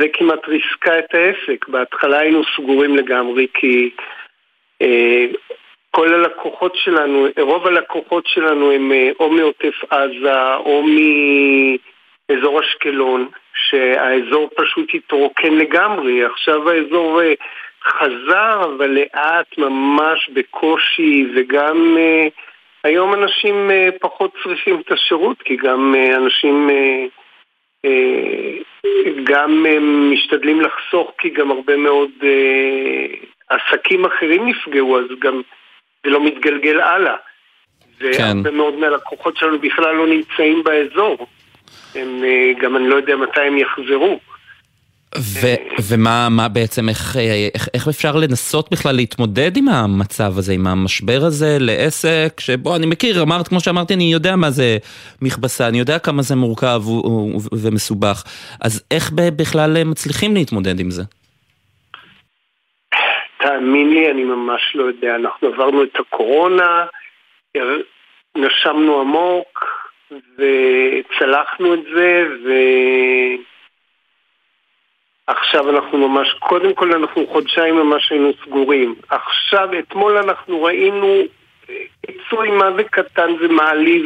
[0.00, 1.68] זה כמעט ריסקה את העסק.
[1.68, 3.90] בהתחלה היינו סגורים לגמרי כי
[4.82, 5.26] אה,
[5.90, 10.84] כל הלקוחות שלנו, רוב הלקוחות שלנו הם אה, או מעוטף עזה או
[12.30, 16.24] מאזור אשקלון, שהאזור פשוט התרוקן לגמרי.
[16.24, 17.32] עכשיו האזור אה,
[17.84, 21.96] חזר, אבל לאט, ממש בקושי, וגם
[22.84, 23.70] היום אנשים
[24.00, 26.70] פחות צריכים את השירות, כי גם אנשים...
[27.84, 28.56] אה,
[29.24, 33.06] גם אה, משתדלים לחסוך כי גם הרבה מאוד אה,
[33.48, 35.42] עסקים אחרים נפגעו, אז גם
[36.04, 37.16] זה לא מתגלגל הלאה.
[37.98, 38.06] כן.
[38.18, 41.26] והרבה מאוד מהלקוחות שלנו בכלל לא נמצאים באזור.
[41.94, 42.22] הם,
[42.60, 44.20] גם אני לא יודע מתי הם יחזרו.
[45.18, 47.16] ו- ומה מה בעצם, איך,
[47.54, 52.86] איך, איך אפשר לנסות בכלל להתמודד עם המצב הזה, עם המשבר הזה לעסק שבו אני
[52.86, 54.78] מכיר, אמרת, כמו שאמרתי, אני יודע מה זה
[55.22, 58.22] מכבסה, אני יודע כמה זה מורכב ו- ו- ומסובך,
[58.64, 61.02] אז איך בכלל מצליחים להתמודד עם זה?
[63.38, 65.14] תאמין לי, אני ממש לא יודע.
[65.16, 66.86] אנחנו עברנו את הקורונה,
[68.36, 69.64] נשמנו עמוק
[70.10, 72.50] וצלחנו את זה, ו...
[75.30, 78.94] עכשיו אנחנו ממש, קודם כל אנחנו חודשיים ממש היינו סגורים.
[79.08, 81.22] עכשיו, אתמול אנחנו ראינו
[82.06, 84.04] פיצוי מה זה קטן ומעליב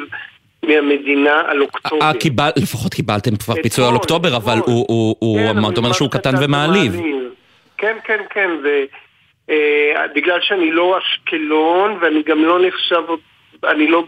[0.63, 2.07] מהמדינה על אוקטובר.
[2.07, 5.93] אה, קיבל, לפחות קיבלתם כבר פיצוי על אוקטובר, אבל הוא, הוא, הוא, כן, הוא אומר
[5.93, 6.93] שהוא קטן ומעליב.
[7.79, 13.03] כן, כן, כן, ובגלל אה, שאני לא אשקלון ואני גם לא נחשב,
[13.65, 14.05] אני לא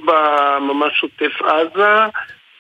[0.61, 2.07] ממש עוטף עזה,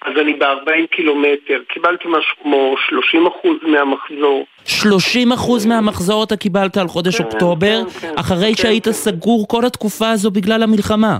[0.06, 4.46] אז אני ב-40 קילומטר, קיבלתי משהו כמו 30 אחוז מהמחזור.
[4.64, 8.92] 30 אחוז מהמחזור אתה קיבלת על חודש כן, אוקטובר, כן, כן, אחרי כן, שהיית כן.
[8.92, 11.18] סגור כל התקופה הזו בגלל המלחמה.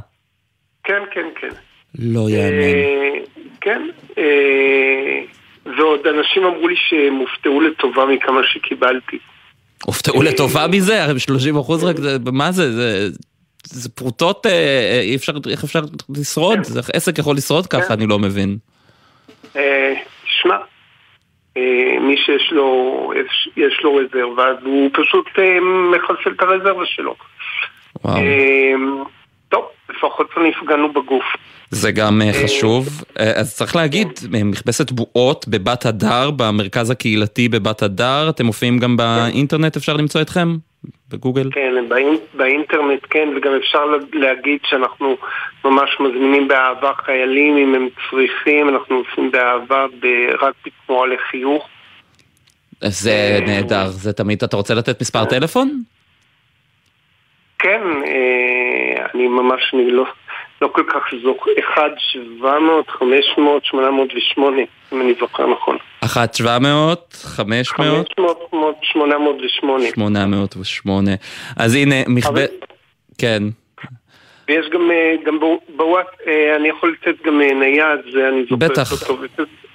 [0.85, 1.49] כן, כן, כן.
[1.99, 2.63] לא יאמן.
[2.63, 3.19] אה,
[3.61, 3.83] כן,
[4.19, 5.21] אה,
[5.65, 9.19] ועוד אנשים אמרו לי שהם הופתעו לטובה מכמה שקיבלתי.
[9.85, 11.05] הופתעו אה, לטובה מזה?
[11.05, 11.97] הרי 30 אחוז רק,
[12.33, 12.73] מה זה?
[12.73, 13.09] זה...
[13.69, 14.47] זה פרוטות,
[15.03, 15.81] אי אפשר, איך אפשר
[16.17, 16.59] לשרוד?
[16.59, 16.81] כן.
[16.95, 18.59] עסק יכול לשרוד ככה, אני לא מבין.
[20.25, 20.57] תשמע,
[21.57, 23.13] אה, מי שיש לו,
[23.57, 25.59] יש לו רזרבה, אז הוא פשוט אה,
[25.93, 27.15] מחלפל את הרזרבה שלו.
[28.05, 28.17] וואו.
[28.17, 28.73] אה,
[29.49, 31.25] טוב, לפחות לא נפגענו בגוף.
[31.71, 32.89] זה גם חשוב.
[33.17, 34.09] אז צריך להגיד,
[34.45, 40.57] מכבסת בועות בבת הדר, במרכז הקהילתי בבת הדר, אתם מופיעים גם באינטרנט, אפשר למצוא אתכם?
[41.09, 41.51] בגוגל?
[41.53, 45.17] כן, באינ, באינטרנט כן, וגם אפשר להגיד שאנחנו
[45.65, 49.87] ממש מזמינים באהבה חיילים אם הם צריכים, אנחנו עושים באהבה
[50.41, 51.69] רק בתמורה לחיוך.
[52.81, 55.27] זה אה, נהדר, זה תמיד, אתה רוצה לתת מספר אה.
[55.27, 55.83] טלפון?
[57.59, 60.05] כן, אה, אני ממש, אני לא...
[60.63, 65.77] לא כל כך זוכר, 1 700, 500, 808, אם אני זוכר נכון.
[66.05, 68.09] 1 700, 500?
[68.17, 69.91] 500, 808.
[69.91, 71.11] 808.
[71.57, 72.41] אז הנה, מכבה...
[73.19, 73.43] כן.
[74.49, 75.39] ויש גם, אה, גם
[75.77, 78.93] בוואט, אה, אני יכול לתת גם אה, נייד, זה אני זוכר בטח.
[78.93, 79.19] אותו.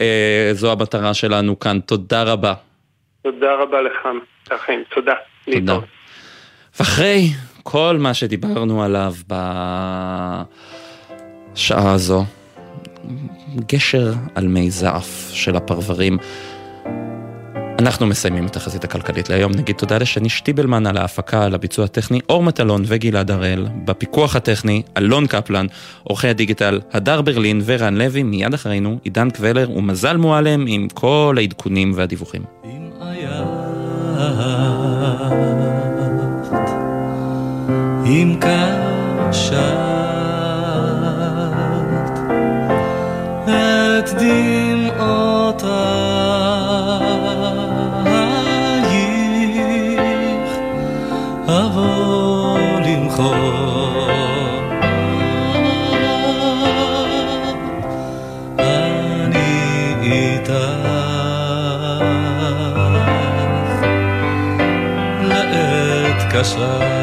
[0.01, 2.55] אה, זו המטרה שלנו כאן, תודה רבה.
[3.23, 4.09] תודה רבה לך,
[4.53, 5.15] לכם, תודה.
[5.53, 5.79] תודה.
[6.79, 7.21] ואחרי
[7.63, 9.35] כל מה שדיברנו עליו ב...
[11.55, 12.25] שעה הזו,
[13.67, 16.19] גשר על מי זעף של הפרברים.
[17.79, 19.53] אנחנו מסיימים את החזית הכלכלית להיום.
[19.53, 24.83] נגיד תודה לשני שטיבלמן על ההפקה, על הביצוע הטכני, אור מטלון וגלעד הראל, בפיקוח הטכני,
[24.97, 25.67] אלון קפלן,
[26.03, 31.93] עורכי הדיגיטל, הדר ברלין ורן לוי, מיד אחרינו, עידן קבלר ומזל מועלם עם כל העדכונים
[31.97, 32.43] והדיווחים.
[38.07, 39.98] אם קשת
[43.99, 45.79] את דמעותייך
[51.49, 54.11] אבוא למחור
[58.59, 60.89] אני איתך.
[66.31, 66.98] קשה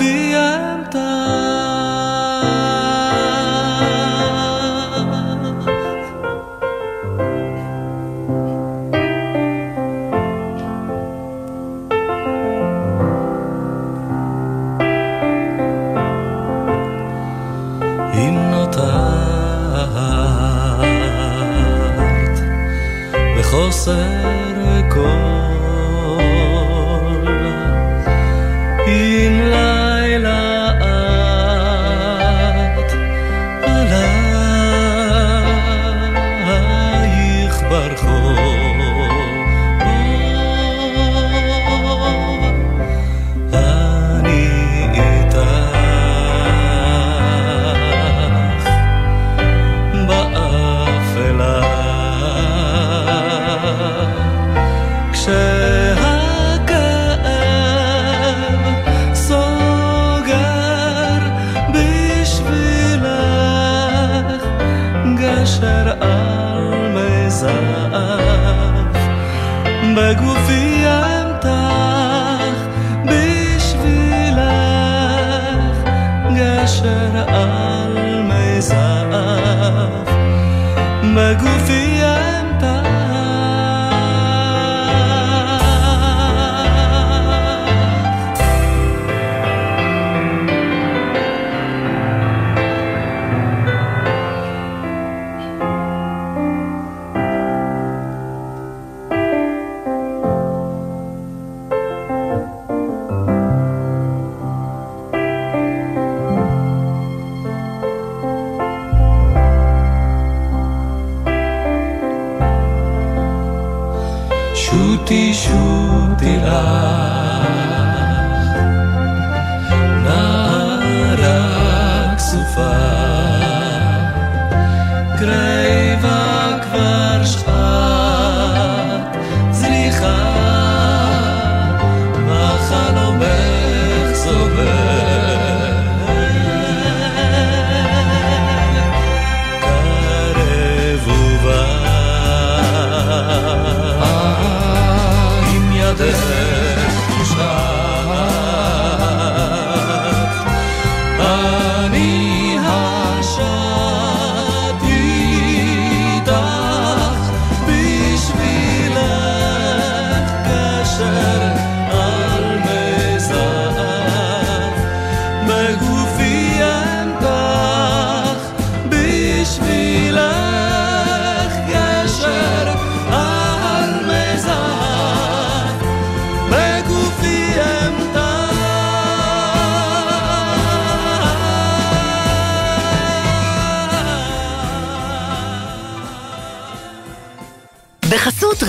[0.00, 0.63] havia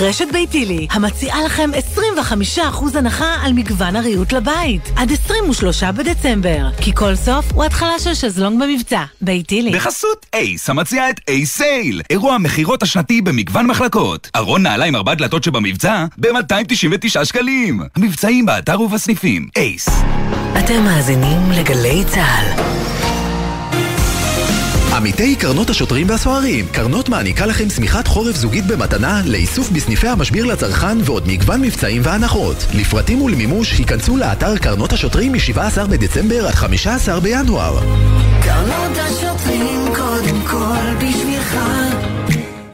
[0.06, 1.70] רשת ביתילי, המציעה לכם
[2.58, 8.14] 25% הנחה על מגוון הריהוט לבית, עד 23 בדצמבר, כי כל סוף הוא התחלה של
[8.14, 9.04] שזלונג במבצע.
[9.22, 9.72] ביתילי.
[9.72, 14.30] בחסות אייס, המציע את אייס סייל, אירוע המכירות השנתי במגוון מחלקות.
[14.36, 17.82] ארון נעליים ארבע דלתות שבמבצע ב-299 שקלים.
[17.96, 19.48] המבצעים באתר ובסניפים.
[19.56, 19.90] אייס.
[20.60, 23.05] אתם מאזינים לגלי צה"ל.
[24.96, 30.98] עמיתי קרנות השוטרים והסוהרים, קרנות מעניקה לכם שמיכת חורף זוגית במתנה לאיסוף בסניפי המשביר לצרכן
[31.06, 32.66] ועוד מגוון מבצעים והנחות.
[32.74, 37.80] לפרטים ולמימוש היכנסו לאתר קרנות השוטרים מ-17 בדצמבר עד 15 בינואר.
[38.44, 41.56] קרנות השוטרים קודם כל בשבילך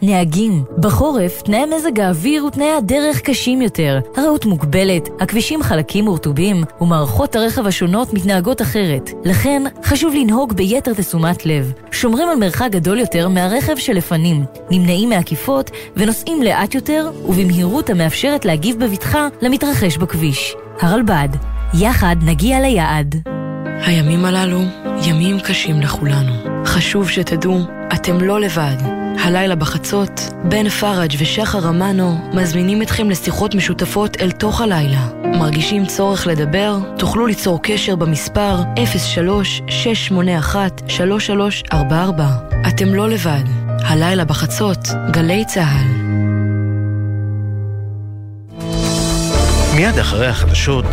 [0.02, 4.00] נהגים, בחורף תנאי מזג האוויר ותנאי הדרך קשים יותר.
[4.18, 9.10] הרעות מוגבלת, הכבישים חלקים ורטובים, ומערכות הרכב השונות מתנהגות אחרת.
[9.24, 11.74] לכן, חשוב לנהוג ביתר תשומת לב.
[11.92, 18.80] שומרים על מרחק גדול יותר מהרכב שלפנים, נמנעים מעקיפות ונוסעים לאט יותר ובמהירות המאפשרת להגיב
[18.80, 20.56] בבטחה למתרחש בכביש.
[20.82, 21.30] הרלב"ד,
[21.74, 23.41] יחד נגיע ליעד.
[23.80, 24.62] הימים הללו
[25.06, 26.66] ימים קשים לכולנו.
[26.66, 27.60] חשוב שתדעו,
[27.94, 28.76] אתם לא לבד.
[29.24, 35.08] הלילה בחצות, בן פראג' ושחר אמנו מזמינים אתכם לשיחות משותפות אל תוך הלילה.
[35.24, 36.78] מרגישים צורך לדבר?
[36.98, 38.56] תוכלו ליצור קשר במספר
[41.72, 41.74] 03-681-3344.
[42.68, 43.44] אתם לא לבד.
[43.84, 46.02] הלילה בחצות, גלי צה"ל.
[49.76, 50.86] מיד אחרי החדשות,